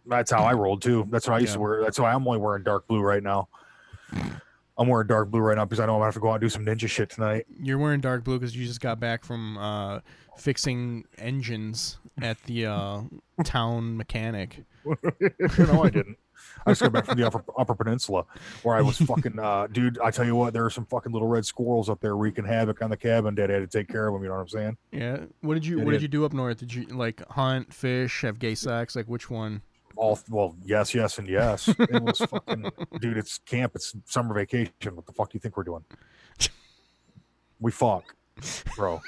[0.08, 1.08] That's how I rolled too.
[1.12, 1.82] That's what I used to wear.
[1.84, 3.50] That's why I'm only wearing dark blue right now.
[4.78, 6.36] I'm wearing dark blue right now because I know I'm gonna have to go out
[6.36, 7.46] and do some ninja shit tonight.
[7.62, 10.00] You're wearing dark blue because you just got back from uh,
[10.38, 13.02] fixing engines at the uh,
[13.44, 14.64] town mechanic.
[14.86, 16.18] no, I didn't.
[16.66, 18.26] I just got back from the upper, upper peninsula
[18.64, 20.00] where I was fucking, uh, dude.
[20.00, 22.82] I tell you what, there are some fucking little red squirrels up there wreaking havoc
[22.82, 23.36] on the cabin.
[23.36, 24.24] Dad had to take care of them.
[24.24, 24.78] You know what I'm saying?
[24.92, 25.20] Yeah.
[25.42, 26.58] What did you What did you do up north?
[26.58, 28.96] Did you like hunt, fish, have gay sex?
[28.96, 29.62] Like which one?
[29.96, 31.68] All well, yes, yes, and yes.
[31.80, 33.18] It was fucking, dude.
[33.18, 33.74] It's camp.
[33.76, 34.96] It's summer vacation.
[34.96, 35.84] What the fuck do you think we're doing?
[37.60, 38.16] We fuck,
[38.76, 39.02] bro.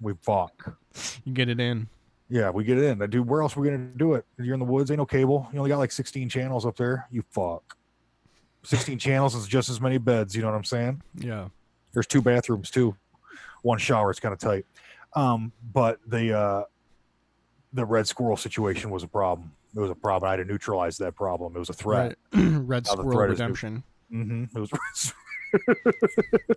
[0.00, 0.76] We fuck.
[1.24, 1.88] You get it in.
[2.30, 2.98] Yeah, we get it in.
[3.10, 4.24] Dude, where else are we gonna do it?
[4.38, 5.48] You're in the woods, ain't no cable.
[5.52, 7.06] You only got like 16 channels up there.
[7.10, 7.76] You fuck.
[8.64, 10.34] 16 channels is just as many beds.
[10.34, 11.02] You know what I'm saying?
[11.14, 11.48] Yeah.
[11.92, 12.96] There's two bathrooms too,
[13.62, 14.10] one shower.
[14.10, 14.66] It's kind of tight.
[15.14, 16.62] Um, but the uh,
[17.72, 19.52] the red squirrel situation was a problem.
[19.74, 20.28] It was a problem.
[20.28, 21.54] I had to neutralize that problem.
[21.54, 22.16] It was a threat.
[22.32, 23.44] Red, Red Squirrel threat is new.
[23.44, 23.82] Redemption.
[24.10, 25.12] hmm It was.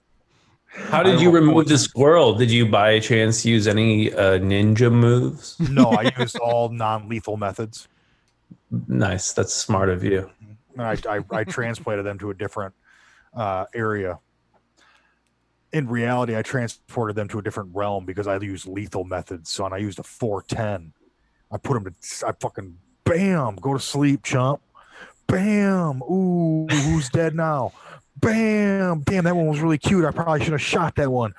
[0.74, 2.34] How did you remove the squirrel?
[2.34, 5.59] Did you by chance use any uh, ninja moves?
[5.70, 7.89] no, I used all non-lethal methods.
[8.88, 10.30] Nice, that's smart of you.
[10.78, 12.74] And I, I, I transplanted them to a different
[13.34, 14.20] uh, area.
[15.74, 19.49] In reality, I transported them to a different realm because I used lethal methods.
[19.49, 20.93] So, and I used a 410.
[21.51, 22.78] I put them to, I fucking,
[23.16, 24.62] bam, go to sleep, chump.
[25.28, 27.74] Bam, ooh, who's dead now?
[28.18, 30.05] Bam, damn, that one was really cute.
[30.05, 31.34] I probably should have shot that one.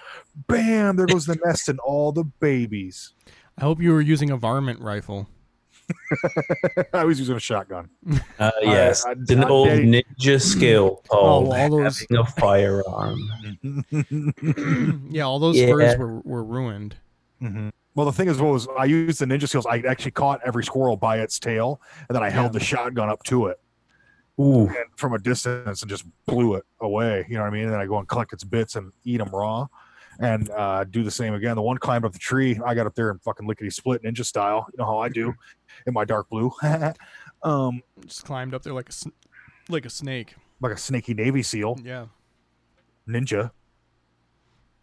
[0.48, 3.12] Bam, there goes the nest and all the babies.
[3.58, 5.28] I hope you were using a varmint rifle.
[6.94, 7.90] I was using a shotgun.
[8.38, 12.24] Uh, yes, I- it's an I- old I- ninja skill called all those- having a
[12.40, 13.18] firearm.
[15.10, 15.68] yeah, all those Yeah.
[15.68, 16.96] furs were, were ruined.
[17.40, 19.66] hmm Well, the thing is, what was I used the ninja skills?
[19.66, 23.22] I actually caught every squirrel by its tail, and then I held the shotgun up
[23.24, 23.60] to it
[24.40, 27.26] Ooh, and from a distance and just blew it away.
[27.28, 27.64] You know what I mean?
[27.64, 29.66] And then I go and collect its bits and eat them raw,
[30.20, 31.54] and uh, do the same again.
[31.54, 32.58] The one climbed up the tree.
[32.64, 34.66] I got up there and fucking lickety split ninja style.
[34.72, 35.34] You know how I do
[35.86, 36.50] in my dark blue,
[37.42, 38.92] um, Just climbed up there like a
[39.68, 40.34] like a snake.
[40.62, 42.06] like a snaky navy seal Yeah.
[43.06, 43.50] ninja.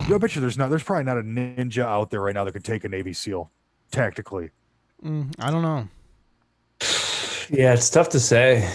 [0.09, 0.69] Yeah, I bet you there's not.
[0.69, 3.51] There's probably not a ninja out there right now that could take a navy seal
[3.91, 4.49] tactically.
[5.03, 5.87] Mm, I don't know.
[7.49, 8.71] yeah, it's tough to say.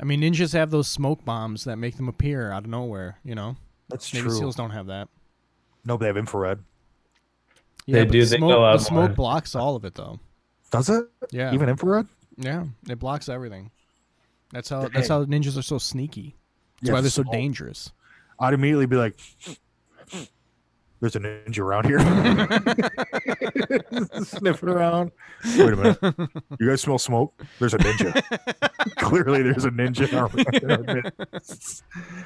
[0.00, 3.18] I mean, ninjas have those smoke bombs that make them appear out of nowhere.
[3.24, 3.56] You know,
[3.88, 4.36] That's Navy true.
[4.38, 5.08] SEALs don't have that.
[5.84, 6.58] No, they have infrared.
[7.86, 9.16] Yeah, They but do, The they smoke, go out the smoke more.
[9.16, 10.18] blocks all of it, though.
[10.70, 11.04] Does it?
[11.30, 12.06] Yeah, Even infrared?
[12.36, 13.70] yeah, it blocks everything.
[14.50, 14.88] That's how.
[14.88, 16.34] That's how ninjas are so sneaky.
[16.80, 17.32] That's Yeah, why they're so smoke.
[17.32, 17.92] dangerous.
[18.40, 19.16] I'd immediately be like,
[21.00, 22.00] "There's a ninja around here."
[24.24, 25.10] Sniffing around.
[25.58, 25.98] Wait a minute.
[26.60, 27.32] You guys smell smoke?
[27.58, 28.22] There's a ninja.
[28.96, 30.08] Clearly, there's a ninja.
[30.10, 30.30] in our-
[30.62, 31.82] in our midst.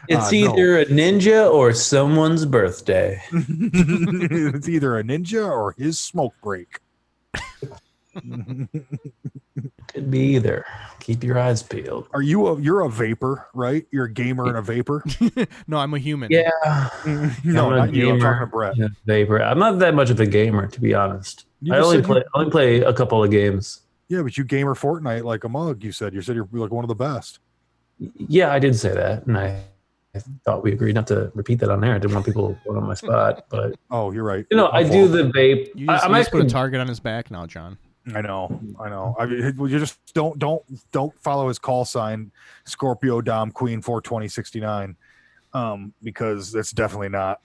[0.09, 0.33] It's Uh, no.
[0.57, 3.21] either a ninja or someone's birthday.
[3.33, 6.81] it's either a ninja or his smoke break.
[9.89, 10.65] Could be either.
[11.01, 12.09] Keep your eyes peeled.
[12.13, 12.61] Are you a?
[12.61, 13.87] You're a vapor, right?
[13.91, 15.05] You're a gamer and a vapor.
[15.67, 16.31] no, I'm a human.
[16.31, 17.53] Yeah, mm-hmm.
[17.53, 18.11] no, I'm a not you.
[18.11, 18.33] I'm gamer.
[18.33, 18.77] talking to Brett.
[18.77, 19.43] yeah, vapor.
[19.43, 21.47] I'm not that much of a gamer, to be honest.
[21.63, 22.25] You I only said you- play.
[22.35, 23.81] I only play a couple of games.
[24.09, 25.85] Yeah, but you gamer Fortnite like a mug.
[25.85, 27.41] You said you said you're like one of the best.
[27.99, 29.63] Yeah, I did say that, and I
[30.15, 31.95] I thought we agreed not to repeat that on there.
[31.95, 34.47] I didn't want people going on my spot, but Oh, you're right.
[34.51, 35.71] you know, I do the vape.
[35.75, 37.79] You I, just, I'm you just put a target on his back now, John.
[38.15, 39.17] I know, I know.
[39.19, 42.31] I mean, you just don't don't don't follow his call sign,
[42.65, 44.97] Scorpio Dom Queen four twenty sixty nine,
[45.53, 47.41] um, because that's definitely not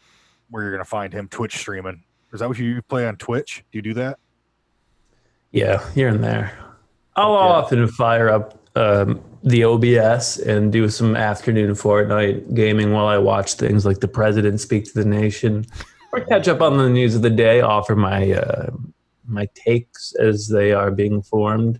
[0.50, 2.04] where you're gonna find him Twitch streaming.
[2.34, 3.64] Is that what you play on Twitch?
[3.72, 4.20] Do you do that?
[5.52, 6.58] Yeah, here and there.
[7.16, 7.46] I'll Okay.
[7.46, 13.54] often fire up um, the OBS and do some afternoon Fortnite gaming while I watch
[13.54, 15.66] things like the president speak to the nation,
[16.12, 18.72] or catch up on the news of the day, offer my uh,
[19.28, 21.80] my takes as they are being formed.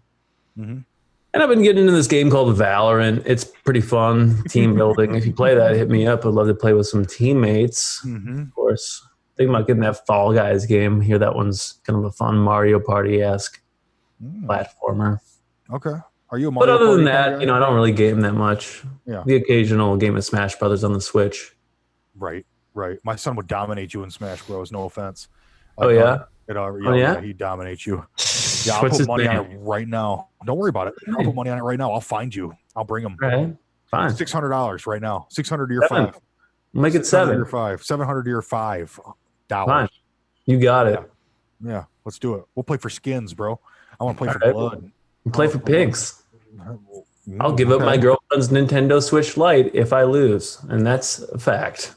[0.58, 0.86] Mhm.
[1.34, 3.24] And I've been getting into this game called Valorant.
[3.26, 5.16] It's pretty fun, team building.
[5.16, 6.26] if you play that, hit me up.
[6.26, 8.40] I'd love to play with some teammates Mm-hmm.
[8.42, 9.06] of course.
[9.36, 11.02] Thinking about getting that Fall Guys game.
[11.02, 13.62] Here, that one's kind of a fun Mario Party esque
[14.46, 15.18] platformer.
[15.18, 15.20] Mm,
[15.74, 15.96] Okay.
[16.30, 17.40] Are you a But Mario other than that, guy?
[17.42, 18.84] you know, I don't really game that much.
[19.06, 19.24] Yeah.
[19.26, 21.56] The occasional game of Smash Brothers on the Switch.
[22.16, 23.00] Right, right.
[23.04, 24.72] My son would dominate you in Smash Bros.
[24.72, 25.28] No offense.
[25.78, 26.04] Oh, yeah?
[26.04, 27.14] uh, It, uh, yeah, Oh, yeah?
[27.16, 28.06] yeah, he dominates you.
[28.66, 30.30] Yeah, I'll What's put money on it right now.
[30.46, 30.94] Don't worry about it.
[31.10, 31.92] I'll put money on it right now.
[31.92, 32.54] I'll find you.
[32.78, 33.18] I'll bring him.
[33.20, 33.54] Right.
[33.92, 34.16] Fine.
[34.16, 35.28] Six hundred dollars right now.
[35.30, 36.06] Six hundred to your Seven.
[36.14, 36.20] five.
[36.74, 37.36] Make it 600 to seven.
[37.36, 37.84] your five.
[37.84, 39.14] Seven hundred to your five Fine.
[39.50, 39.90] dollars.
[40.46, 41.00] You got it.
[41.62, 42.46] Yeah, let's do it.
[42.56, 43.60] We'll play for skins, bro.
[44.00, 44.54] I want to play All for right.
[44.54, 44.92] blood.
[45.34, 46.24] Play for pinks.
[47.42, 51.96] I'll give up my girlfriend's Nintendo Switch Lite if I lose, and that's a fact.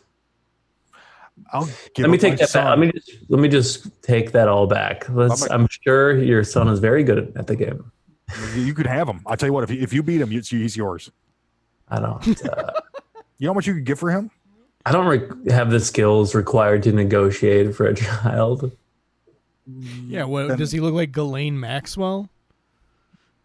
[1.53, 2.69] I'll give let me take my that back.
[2.71, 5.09] Let me just let me just take that all back.
[5.09, 5.43] Let's.
[5.43, 7.91] I'm a- I'm sure your son is very good at the game.
[8.55, 9.21] You- You could have him.
[9.27, 9.65] I'll tell you what.
[9.65, 11.11] If you, if you beat him, it's, he's yours.
[11.89, 12.45] I don't.
[12.47, 12.73] Uh,
[13.39, 14.31] You know how much you could get for him?
[14.87, 18.73] I don't re- have the skills required to negotiate for a child.
[20.07, 21.13] Yeah, what Then- does he look like?
[21.13, 22.31] Ghislaine Maxwell?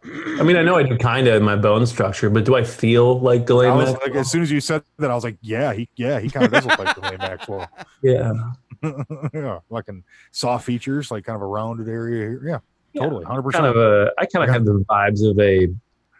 [0.04, 2.64] I mean, I know I do kind of in my bone structure, but do I
[2.64, 4.08] feel like I Ghislaine was Maxwell?
[4.10, 6.44] like, as soon as you said that, I was like, yeah, he, yeah, he kind
[6.46, 7.68] of does look like Ghislaine Maxwell.
[8.02, 8.32] yeah.
[9.32, 12.42] yeah, like in saw features, like kind of a rounded area here.
[12.94, 13.86] Yeah, totally, hundred Kind of percent.
[14.08, 14.12] a.
[14.18, 14.52] I kind of Yeah.
[14.54, 15.68] have the vibes of a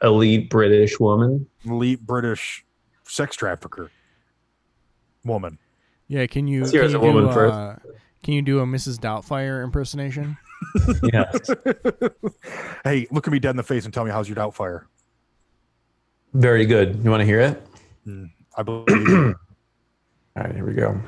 [0.07, 1.47] elite British woman.
[1.65, 2.65] Elite British
[3.05, 3.91] sex trafficker
[5.25, 5.59] woman.
[6.09, 7.55] Yeah, can you, Let's can hear you a woman do, first.
[7.55, 7.77] uh,
[8.23, 8.99] can you do a Mrs.
[8.99, 10.37] Doubtfire impersonation?
[11.13, 11.51] Yes.
[12.85, 14.85] hey, look at me dead in the face and tell me how's your doubtfire.
[16.35, 17.01] Very good.
[17.03, 17.63] You want to hear it?
[18.07, 19.09] Mm, I believe.
[20.37, 20.99] All right, here we go.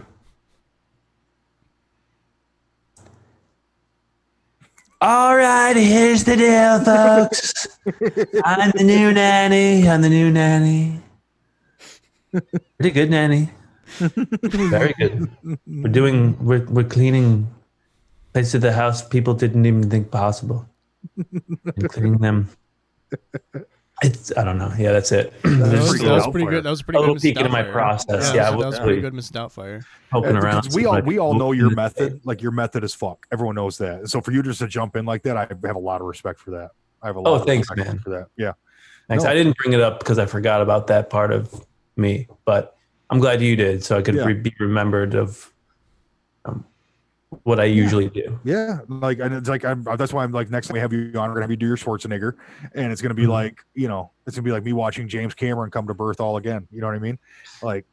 [5.01, 7.67] All right, here's the deal, folks.
[8.45, 9.87] I'm the new nanny.
[9.89, 11.01] I'm the new nanny.
[12.33, 13.51] Pretty good nanny.
[13.99, 15.31] Very good.
[15.67, 16.37] We're doing.
[16.45, 17.47] We're we're cleaning
[18.35, 20.68] places of the house people didn't even think possible.
[21.76, 22.49] including them.
[24.03, 24.37] It's.
[24.37, 24.72] I don't know.
[24.76, 25.32] Yeah, that's it.
[25.43, 26.32] That That's was, pretty that was good.
[26.32, 26.64] pretty good.
[26.64, 27.01] That was pretty good.
[27.03, 27.22] little Mrs.
[27.22, 28.30] peek into my process.
[28.30, 29.30] Yeah, Yeah, that was, that was we'll- pretty good, Mrs.
[29.32, 29.85] Doubtfire.
[30.11, 30.68] poking Uh, around.
[30.74, 32.20] we all if we all know your method.
[32.24, 33.26] Like your method is fuck.
[33.32, 34.01] Everyone knows that.
[34.01, 36.07] And so for you just to jump in like that, I have a lot of
[36.09, 36.70] respect for that.
[37.03, 37.30] I have a lot.
[37.30, 37.99] Oh, of thanks, respect man.
[38.01, 38.53] For that, yeah.
[39.09, 39.24] Thanks.
[39.24, 39.30] No.
[39.30, 41.64] I didn't bring it up because I forgot about that part of
[41.97, 42.76] me, but
[43.11, 44.24] I'm glad you did, so I could Yeah.
[44.24, 45.53] re- be remembered of
[46.47, 46.64] um,
[47.43, 48.39] what I usually do.
[48.45, 51.11] Yeah, like and it's like I'm, that's why I'm like next time we have you
[51.16, 52.35] on, we're gonna have you do your Schwarzenegger,
[52.74, 53.28] and it's gonna be Mhm.
[53.30, 56.37] like you know it's gonna be like me watching James Cameron come to birth all
[56.37, 56.66] again.
[56.70, 57.18] You know what I mean?
[57.62, 57.85] Like,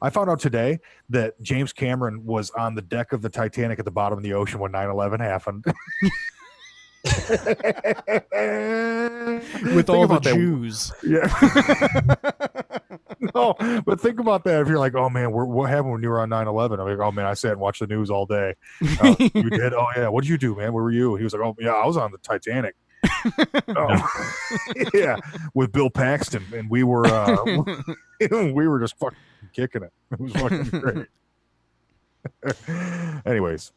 [0.00, 0.78] I found out today
[1.10, 4.32] that James Cameron was on the deck of the Titanic at the bottom of the
[4.34, 5.64] ocean when 9/11 happened.
[9.62, 10.34] With Think all the about that.
[10.34, 10.92] Jews.
[11.02, 11.26] Yeah.
[13.34, 13.54] no,
[13.84, 14.60] but think about that.
[14.62, 16.80] If you're like, oh man, what happened when you were on 9 11?
[16.80, 18.54] I'm like, oh man, I sat and watched the news all day.
[19.02, 19.74] Oh, you did?
[19.74, 20.08] Oh yeah.
[20.08, 20.72] What did you do, man?
[20.72, 21.14] Where were you?
[21.16, 22.74] He was like, oh yeah, I was on the Titanic.
[23.76, 24.08] oh.
[24.94, 25.16] yeah,
[25.54, 27.36] with Bill Paxton, and we were uh,
[28.30, 29.18] we were just fucking
[29.52, 29.92] kicking it.
[30.12, 31.06] It was fucking great.
[33.26, 33.72] Anyways,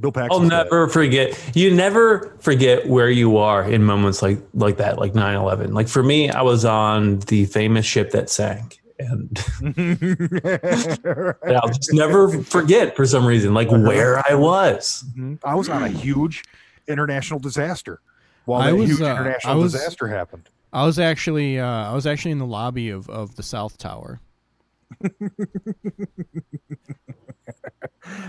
[0.00, 0.42] Bill Paxton.
[0.42, 1.38] I'll never forget.
[1.54, 5.72] You never forget where you are in moments like like that, like 9/11.
[5.74, 9.38] Like for me, I was on the famous ship that sank, and
[9.76, 15.04] and I'll just never forget for some reason, like where I was.
[15.44, 16.42] I was on a huge
[16.88, 18.00] international disaster.
[18.44, 20.48] While I that was, huge uh, international I was- disaster happened.
[20.72, 24.20] I was actually uh, I was actually in the lobby of, of the South Tower.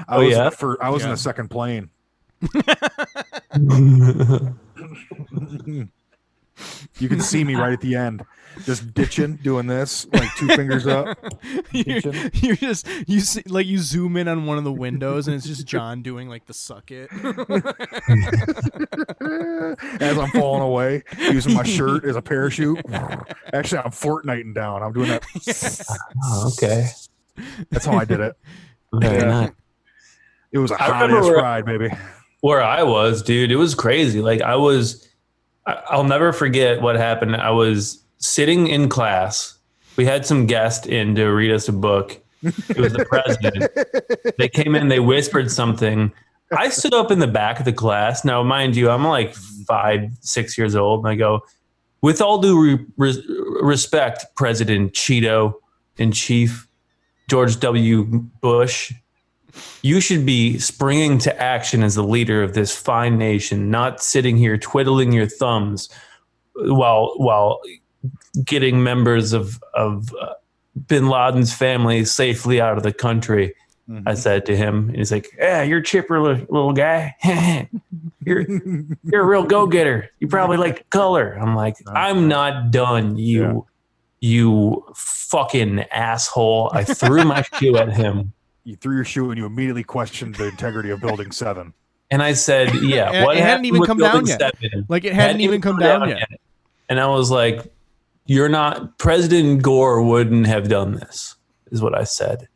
[0.08, 0.50] I Oh, was yeah?
[0.50, 1.90] for I was in the second plane.
[7.00, 8.24] You can see me right at the end,
[8.66, 11.18] just ditching, doing this, like two fingers up.
[11.72, 12.00] you're,
[12.34, 15.46] you're just you see like you zoom in on one of the windows and it's
[15.46, 17.10] just John doing like the suck it.
[20.02, 22.80] As I'm falling away, using my shirt as a parachute.
[23.54, 24.84] Actually, I'm Fortniting down.
[24.84, 25.24] I'm doing that.
[26.26, 26.88] Oh, okay.
[27.70, 28.36] That's how I did it.
[28.94, 29.26] Very Yeah.
[29.26, 29.52] nice.
[30.52, 31.90] It was a I hot remember ass where- ride, baby.
[32.42, 34.22] Where I was, dude, it was crazy.
[34.22, 35.08] Like I was,
[35.66, 37.38] I'll never forget what happened.
[37.38, 39.58] I was sitting in class.
[39.98, 42.20] We had some guest in to read us a book.
[42.42, 44.38] It was the president.
[44.38, 46.12] they came in, they whispered something.
[46.58, 48.24] I stood up in the back of the class.
[48.24, 49.36] Now, mind you, I'm like
[49.68, 51.42] five, six years old, and I go,
[52.02, 53.28] with all due re- res-
[53.62, 55.54] respect, President Cheeto
[55.98, 56.68] in chief,
[57.30, 58.04] George W.
[58.42, 58.94] Bush,
[59.82, 64.38] you should be springing to action as the leader of this fine nation, not sitting
[64.38, 65.90] here twiddling your thumbs
[66.56, 67.62] while while
[68.46, 70.34] getting members of of uh,
[70.88, 73.54] Bin Laden's family safely out of the country.
[73.90, 74.08] Mm-hmm.
[74.08, 77.16] I said to him, and he's like, "Yeah, you're a chipper, li- little guy.
[78.26, 78.42] you're
[79.04, 80.10] you're a real go getter.
[80.20, 83.68] You probably like color." I'm like, "I'm not done, you
[84.22, 88.32] you fucking asshole." I threw my shoe at him.
[88.64, 91.74] You threw your shoe and you immediately questioned the integrity of Building Seven.
[92.10, 94.40] And I said, "Yeah, It- what it hadn't even come down yet.
[94.62, 94.86] 7?
[94.88, 96.30] Like it hadn't even come down yet.
[96.88, 97.66] And I was like,
[98.26, 101.36] "You're not President Gore wouldn't have done this,"
[101.72, 102.48] is what I said.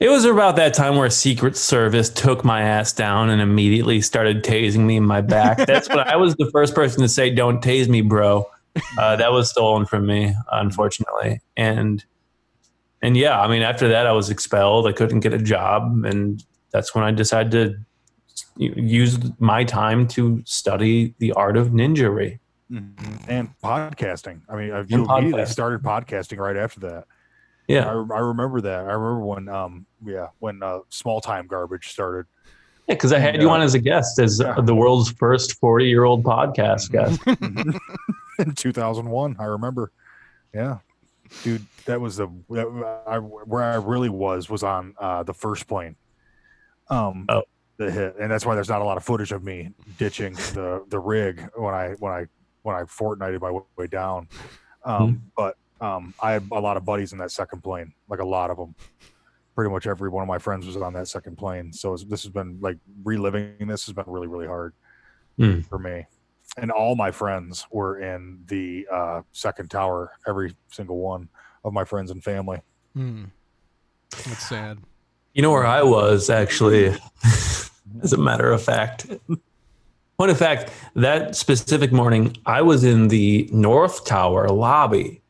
[0.00, 4.42] It was about that time where Secret Service took my ass down and immediately started
[4.42, 5.58] tasing me in my back.
[5.66, 8.50] That's when I was the first person to say, "Don't tase me, bro."
[8.98, 12.04] Uh, that was stolen from me, unfortunately, and
[13.02, 14.86] and yeah, I mean, after that, I was expelled.
[14.86, 17.84] I couldn't get a job, and that's when I decided to
[18.58, 21.72] use my time to study the art of
[22.72, 23.24] ninjery.
[23.28, 24.40] and podcasting.
[24.48, 27.04] I mean, uh, you And immediately started podcasting right after that.
[27.68, 28.80] Yeah, I, I remember that.
[28.80, 32.26] I remember when, um, yeah, when uh, small time garbage started.
[32.88, 33.54] Yeah, because I had you Yeah.
[33.54, 34.60] on as a guest, as Yeah.
[34.60, 37.20] the world's first 40 year old podcast guest.
[38.38, 39.36] in 2001.
[39.38, 39.92] I remember.
[40.52, 40.78] Yeah,
[41.44, 45.66] dude, that was the that, I, where I really was was on uh, the first
[45.68, 45.96] plane.
[46.90, 47.44] Um, Oh.
[47.78, 50.84] the hit, and that's why there's not a lot of footage of me ditching the
[50.88, 52.26] the rig when I when I
[52.62, 54.28] when I fortnighted my way down.
[54.84, 58.24] Um, But um, I had a lot of buddies in that second plane, like a
[58.24, 58.74] lot of them.
[59.54, 61.72] Pretty much every one of my friends was on that second plane.
[61.72, 64.72] So it's- this has been like reliving this has been really really hard
[65.38, 65.60] Hmm.
[65.60, 66.06] for me
[66.58, 70.12] and all my friends were in the uh, second tower.
[70.26, 71.28] Every single one
[71.64, 72.60] of my friends and family.
[72.94, 73.24] Hmm.
[74.10, 74.78] That's sad.
[75.32, 76.94] You know where I was actually,
[78.02, 79.06] as a matter of fact.
[80.18, 85.20] Point of fact, that specific morning, I was in the North Tower lobby.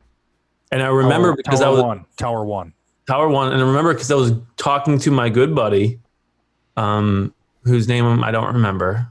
[0.71, 2.73] And I remember Tower, because tower I was one, tower one.
[3.05, 5.99] Tower One, and I remember because I was talking to my good buddy,
[6.77, 7.33] um,
[7.65, 9.07] whose name I don't remember.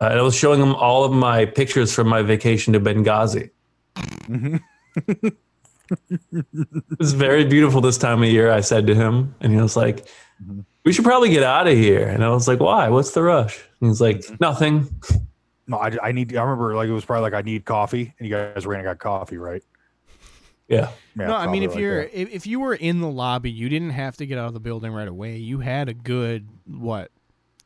[0.00, 3.50] Uh, and I was showing him all of my pictures from my vacation to Benghazi.
[4.28, 4.60] Mhm.
[7.00, 9.34] It's very beautiful this time of year, I said to him.
[9.40, 10.06] And he was like,
[10.44, 10.64] Mhm.
[10.88, 12.08] We should probably get out of here.
[12.08, 12.88] And I was like, Why?
[12.88, 13.62] What's the rush?
[13.82, 14.36] And he's like, Mm-hmm.
[14.40, 15.02] Nothing.
[15.66, 16.34] No, I, I need.
[16.34, 18.86] I remember like it was probably like I need coffee, and you guys ran and
[18.86, 19.62] got coffee, right?
[20.66, 20.88] Yeah.
[21.14, 22.18] Yeah, no, I mean, if like you're that.
[22.18, 24.60] if, if you were in the lobby, you didn't have to get out of the
[24.60, 25.36] building right away.
[25.36, 27.10] You had a good what,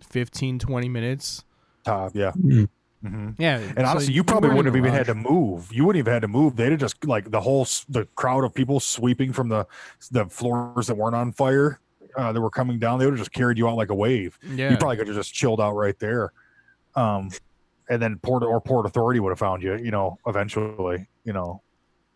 [0.08, 1.44] 15, 20 minutes.
[1.84, 2.32] top, yeah.
[2.32, 2.68] Mm.
[3.02, 5.72] hmm Yeah, And honestly, you probably wouldn't have in a even had to move.
[5.72, 6.56] You wouldn't even had to move.
[6.56, 9.68] They'd have just like the whole the crowd of people sweeping from the
[10.10, 11.78] the floors that weren't on fire
[12.16, 12.98] uh, that were coming down.
[12.98, 14.38] They would have just carried you out like a wave.
[14.42, 16.32] Yeah, You probably could have just chilled out right there.
[16.94, 17.30] Um,
[17.88, 19.76] and then port or port authority would have found you.
[19.76, 21.06] You know, eventually.
[21.24, 21.62] You know,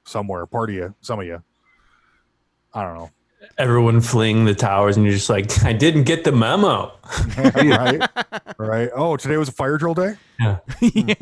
[0.05, 0.47] somewhere.
[0.47, 1.43] Part of you, some of you.
[2.75, 3.11] I don't know.
[3.59, 6.93] Everyone fleeing the towers, and you're just like, I didn't get the memo.
[7.39, 8.01] right,
[8.59, 8.91] right.
[8.95, 10.15] Oh, today was a fire drill day.
[10.41, 10.59] Yeah.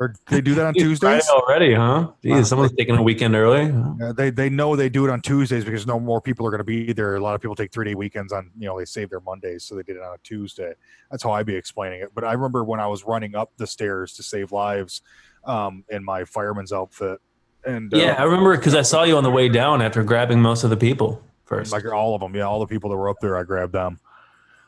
[0.00, 1.28] Or they do that on Tuesdays?
[1.28, 2.08] Already, huh?
[2.22, 2.42] Geez, Wow.
[2.42, 3.66] someone's taking a weekend early.
[4.00, 6.58] Yeah, they they know they do it on Tuesdays because no more people are going
[6.58, 7.16] to be there.
[7.16, 9.64] A lot of people take three day weekends on you know they save their Mondays,
[9.64, 10.72] so they did it on a Tuesday.
[11.10, 12.12] That's how I'd be explaining it.
[12.14, 15.02] But I remember when I was running up the stairs to save lives
[15.44, 17.20] um, in my fireman's outfit,
[17.66, 20.40] and uh, Yeah, I remember because I saw you on the way down after grabbing
[20.40, 21.72] most of the people first.
[21.72, 24.00] like all of them, yeah, all the people that were up there, I grabbed them,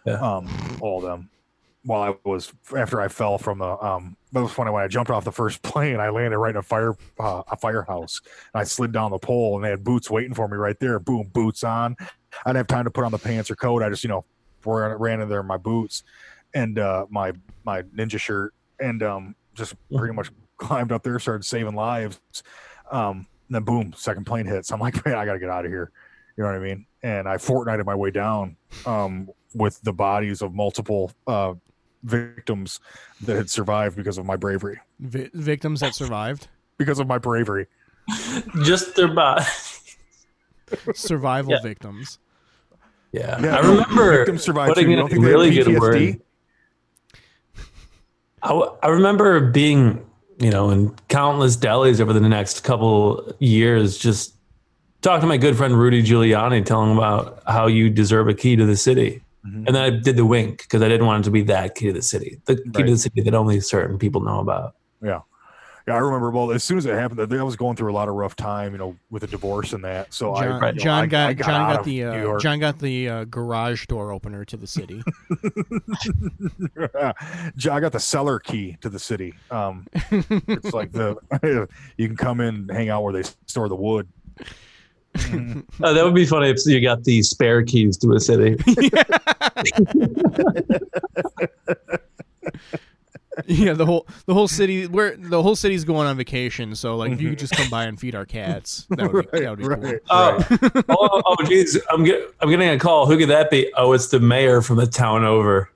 [0.04, 0.14] Yeah.
[0.20, 0.48] um,
[0.80, 1.28] all of them.
[1.84, 5.10] While I was after I fell from the um, that was funny when I jumped
[5.10, 5.98] off the first plane.
[5.98, 8.20] I landed right in a fire uh, a firehouse,
[8.54, 11.00] and I slid down the pole, and they had boots waiting for me right there.
[11.00, 11.96] Boom, boots on.
[11.98, 13.82] I didn't have time to put on the pants or coat.
[13.82, 14.24] I just you know
[14.64, 16.04] ran, ran in there in my boots
[16.54, 17.32] and uh, my
[17.64, 22.20] my ninja shirt, and um, just pretty much climbed up there, started saving lives.
[22.92, 24.70] Um, and then boom, second plane hits.
[24.70, 25.90] I'm like, man, I got to get out of here.
[26.36, 26.86] You know what I mean?
[27.02, 28.56] And I fortnighted my way down
[28.86, 31.54] um, with the bodies of multiple uh,
[32.04, 32.80] victims
[33.22, 34.78] that had survived because of my bravery.
[35.00, 36.48] Vi- victims that survived.
[36.78, 37.66] Because of my bravery.
[38.64, 39.44] Just their body.
[40.94, 41.62] Survival Yeah.
[41.62, 42.18] victims.
[43.12, 43.40] Yeah.
[43.42, 45.94] Yeah, I remember victims survived putting in a think they had really good word.
[45.96, 46.20] PTSD?
[48.42, 50.04] I, w- I remember being,
[50.38, 54.34] you know, in countless delis over the next couple years, just
[55.02, 58.56] talking to my good friend Rudy Giuliani, telling him about how you deserve a key
[58.56, 59.20] to the city.
[59.46, 59.66] Mhm.
[59.66, 61.86] And then I did the wink because I didn't want it to be that key
[61.86, 62.86] to the city, the key Right.
[62.86, 64.74] to the city that only certain people know about.
[65.02, 65.20] Yeah.
[65.88, 66.30] Yeah, I remember.
[66.30, 68.70] Well, as soon as it happened, I was going through a lot of rough time,
[68.70, 70.14] you know, with a divorce and that.
[70.14, 73.08] So I, John, know, John I- got, I John got the uh, John got the
[73.08, 75.02] uh, garage door opener to the city.
[77.56, 79.34] John, I got the cellar key to the city.
[79.50, 81.16] Um, it's like the
[81.96, 84.06] you can come in, and hang out where they store the wood.
[85.14, 88.56] Uh, that would be funny if you got the spare keys to a city.
[93.46, 96.74] yeah, the whole the whole city where the whole city's going on vacation.
[96.74, 99.40] So like, if you could just come by and feed our cats, that would be,
[99.40, 99.98] that would be cool.
[100.10, 103.06] Oh, oh, oh, geez, I'm get, I'm getting a call.
[103.06, 103.72] Who could that be?
[103.76, 105.70] Oh, it's the mayor from the town over.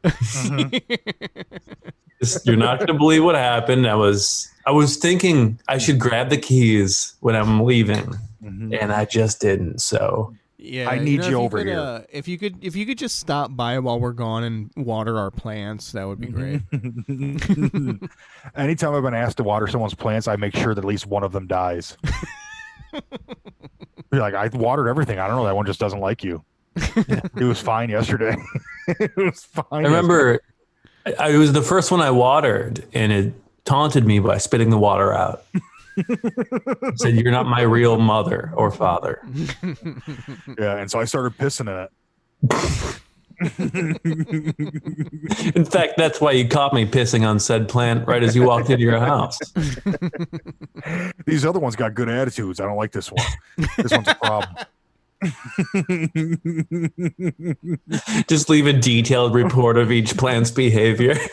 [2.23, 3.87] Just- You're not going to believe what happened.
[3.87, 8.77] I was I was thinking I should grab the keys when I'm leaving, Mhm.
[8.81, 9.81] and I just didn't.
[9.81, 11.79] So Yeah, I need know, you if over could, here.
[11.79, 15.19] Uh, if you could, if you could just stop by while we're gone and water
[15.19, 16.63] our plants, that would be great.
[18.57, 21.23] Anytime I've been asked to water someone's plants, I make sure that at least one
[21.23, 21.99] of them dies.
[24.13, 25.19] You're like, I watered everything.
[25.19, 25.45] I don't know.
[25.45, 26.43] That one just doesn't like you.
[26.77, 28.37] it was fine yesterday.
[28.89, 29.65] it was fine.
[29.71, 30.41] I remember
[31.19, 33.35] I, it was the first one I watered, and it
[33.65, 35.45] taunted me by spitting the water out.
[36.97, 39.23] Said, "You're not my real mother or father."
[40.59, 41.91] Yeah, and so I started pissing in it.
[45.55, 48.71] In fact, that's why you caught me pissing on said plant right as you walked
[48.71, 49.39] into your house.
[51.27, 52.61] These other ones got good attitudes.
[52.61, 53.25] I don't like this one.
[53.77, 54.55] This one's a problem.
[58.29, 61.15] Just leave a detailed report of each plant's behavior.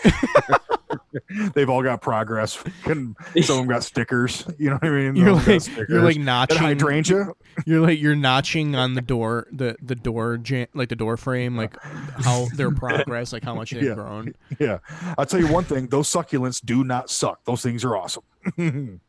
[1.54, 2.62] They've all got progress.
[2.86, 4.46] Some of them got stickers.
[4.58, 5.16] You know what I mean?
[5.16, 6.58] You're Some of them got like you're like That notching.
[6.58, 7.28] hydrangea.
[7.66, 10.40] You're like you're notching on the door, the the door
[10.74, 13.94] like the door frame, like how their progress, like how much they've Yeah.
[13.96, 14.34] grown.
[14.60, 14.80] Yeah,
[15.18, 17.44] I'll tell you one thing: those succulents do not suck.
[17.46, 18.24] Those things are awesome.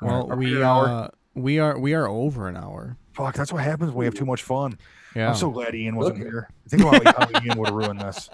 [0.00, 0.86] Well, Are we an hour?
[0.86, 2.96] uh, we are we are over an hour.
[3.12, 4.78] Fuck, that's what happens when we have too much fun.
[5.14, 5.28] Yeah.
[5.30, 6.48] I'm so glad Ian wasn't here.
[6.68, 8.28] Think about how Ian would have ruined this.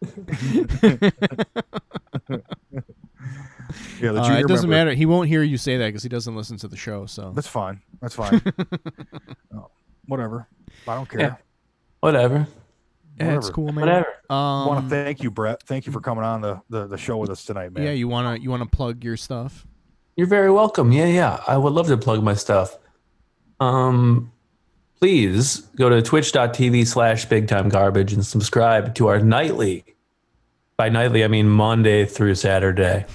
[4.00, 4.94] yeah, the Uh, it doesn't member- matter.
[4.94, 7.06] He won't hear you say that because he doesn't listen to the show.
[7.06, 7.80] So That's fine.
[8.00, 8.40] That's fine.
[9.54, 9.70] Oh,
[10.06, 10.46] whatever.
[10.86, 11.20] I don't care.
[11.20, 11.34] Yeah.
[12.00, 12.46] Whatever.
[13.18, 13.76] yeah, it's cool, man.
[13.86, 14.06] Whatever.
[14.30, 14.34] I
[14.66, 15.62] want Um, to thank you, Brett.
[15.62, 17.82] Thank you for coming on the, the, the show with us tonight, man.
[17.84, 19.66] yeah, you wanna you wanna plug your stuff?
[20.18, 20.90] You're very welcome.
[20.90, 21.40] Yeah, yeah.
[21.46, 22.76] I would love to plug my stuff.
[23.60, 24.32] Um,
[24.98, 29.84] please go to twitch.tv slash big time garbage and subscribe to our nightly.
[30.76, 33.06] By nightly, I mean Monday through Saturday.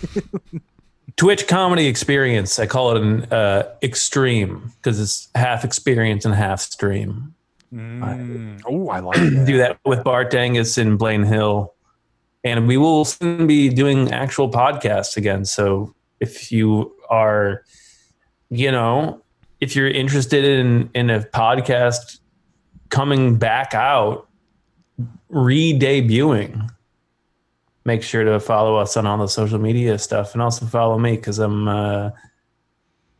[1.17, 2.57] Twitch comedy experience.
[2.57, 7.35] I call it an uh, extreme because it's half experience and half stream.
[7.73, 8.61] Mm.
[8.65, 9.45] Oh, I like that.
[9.45, 11.73] do that with Bart Angus and Blaine Hill.
[12.45, 15.43] And we will soon be doing actual podcasts again.
[15.43, 15.93] So
[16.23, 17.63] if you are,
[18.49, 19.21] you know,
[19.61, 22.19] if you're interested in in a podcast
[22.89, 24.27] coming back out,
[25.29, 26.69] re-debuting,
[27.85, 31.15] make sure to follow us on all the social media stuff and also follow me
[31.15, 32.09] because I'm uh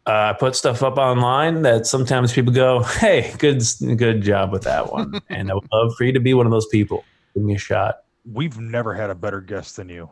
[0.06, 3.64] uh, I put stuff up online that sometimes people go, "Hey, good,
[3.96, 6.52] good job with that one," and I would love for you to be one of
[6.52, 7.06] those people.
[7.34, 8.00] Give me a shot.
[8.30, 10.10] We've never had a better guest than you.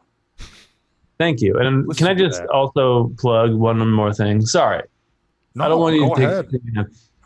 [1.21, 1.57] Thank you.
[1.59, 4.41] And Listen can I just also plug one more thing?
[4.43, 4.81] Sorry,
[5.53, 6.49] No, I don't want you to ahead.
[6.49, 6.61] take.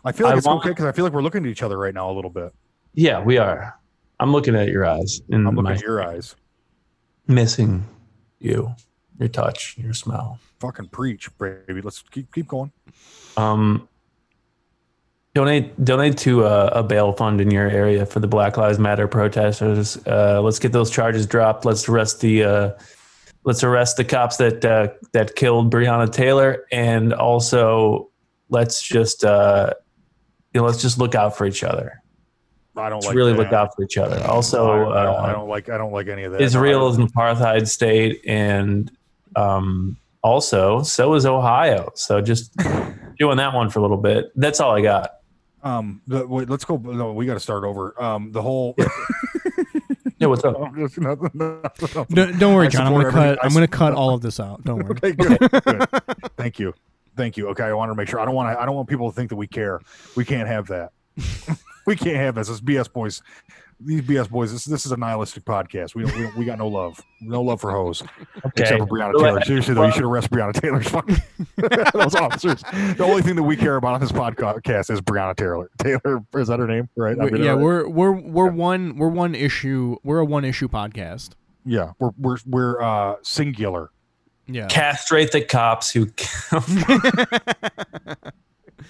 [0.04, 1.62] I feel like I it's want- okay because I feel like we're looking at each
[1.62, 2.52] other right now a little bit.
[2.92, 3.74] Yeah, we are.
[4.20, 6.36] I'm looking at your eyes and I'm looking at your eyes.
[7.26, 7.84] missing
[8.38, 8.74] you,
[9.18, 10.38] your touch, your smell.
[10.60, 11.80] Fucking preach, baby.
[11.80, 12.70] Let's keep keep going.
[13.38, 13.88] Um,
[15.34, 19.08] donate donate to a, a bail fund in your area for the Black Lives Matter
[19.08, 19.96] protesters.
[20.06, 21.64] Uh, let's get those charges dropped.
[21.64, 22.70] Let's arrest the uh,
[23.46, 28.10] let's arrest the cops that uh, that killed Breonna Taylor, and also
[28.50, 29.72] let's just uh,
[30.52, 32.02] you know let's just look out for each other.
[32.76, 33.38] I don't Let's like really that.
[33.38, 34.22] look out for each other.
[34.26, 36.42] Also, I, don't, I, don't, I uh, don't like I don't like any of that.
[36.42, 38.92] Israel is an apartheid state, and
[39.34, 41.90] um, also so is Ohio.
[41.94, 42.54] So just
[43.18, 44.30] doing that one for a little bit.
[44.36, 45.12] That's all I got.
[45.62, 46.76] Um, the, wait, let's go.
[46.76, 48.00] No, we got to start over.
[48.02, 48.76] Um, the whole.
[50.18, 50.56] Yeah, what's up?
[50.76, 52.04] Just nothing- nothing- nothing.
[52.14, 52.86] Don't, don't worry, I John.
[52.86, 53.38] I'm gonna cut.
[53.42, 54.64] I I'm gonna cut all of this out.
[54.64, 54.92] Don't worry.
[54.92, 55.86] Okay, good, good.
[56.38, 56.72] Thank you,
[57.16, 57.48] thank you.
[57.48, 58.18] Okay, I want to make sure.
[58.18, 58.60] I don't want to.
[58.60, 59.80] I don't want people to think that we care.
[60.16, 60.92] We can't have that.
[61.86, 62.48] we can't have this.
[62.48, 63.20] It's BS boys.
[63.78, 64.52] These BS boys.
[64.52, 65.94] This this is a nihilistic podcast.
[65.94, 66.98] We don't, we, don't, we got no love.
[67.20, 68.02] No love for hoes.
[68.38, 68.62] Okay.
[68.62, 69.42] Except for Breonna Taylor.
[69.42, 71.16] Seriously though, you should arrest Breonna Taylor's fucking
[71.92, 72.62] those officers.
[72.96, 75.70] The only thing that we care about on this podcast is Breonna Taylor.
[75.78, 76.88] Taylor is that her name?
[76.96, 77.18] Right?
[77.18, 77.58] We- yeah, right?
[77.58, 79.96] we're we're we're one we're one issue.
[80.02, 81.30] We're a one issue podcast.
[81.66, 83.90] yeah, we're we're we're uh singular.
[84.46, 84.68] Yeah.
[84.68, 86.06] Castrate the cops who.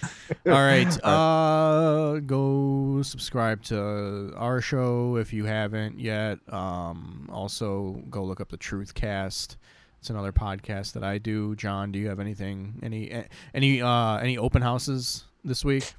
[0.45, 1.03] All right.
[1.03, 6.39] Uh, go subscribe to our show if you haven't yet.
[6.51, 9.57] Um, also go look up the Truth Cast.
[9.99, 11.55] It's another podcast that I do.
[11.55, 12.79] John, do you have anything?
[12.83, 15.93] Any any uh any open houses this week?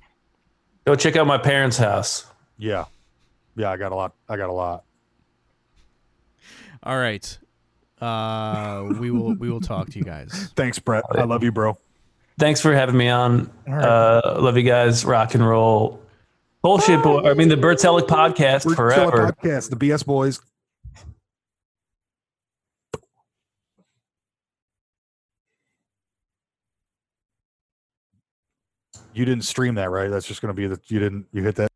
[0.84, 2.26] Go check out my parents' house.
[2.56, 2.86] Yeah,
[3.56, 3.70] yeah.
[3.70, 4.14] I got a lot.
[4.28, 4.84] I got a lot.
[6.82, 7.38] All right.
[8.00, 10.52] Uh, we will we will talk to you guys.
[10.56, 11.04] Thanks, Brett.
[11.10, 11.76] I love you, bro.
[12.38, 13.50] Thanks for having me on.
[13.66, 13.84] Right.
[13.84, 15.04] Uh, love you guys.
[15.04, 16.00] Rock and roll.
[16.62, 17.28] Bullshit boy.
[17.28, 19.32] I mean, the Bert Selleck podcast forever.
[19.32, 20.40] podcast, the BS boys.
[29.12, 30.08] You didn't stream that, right?
[30.08, 31.70] That's just going to be the you didn't you hit that.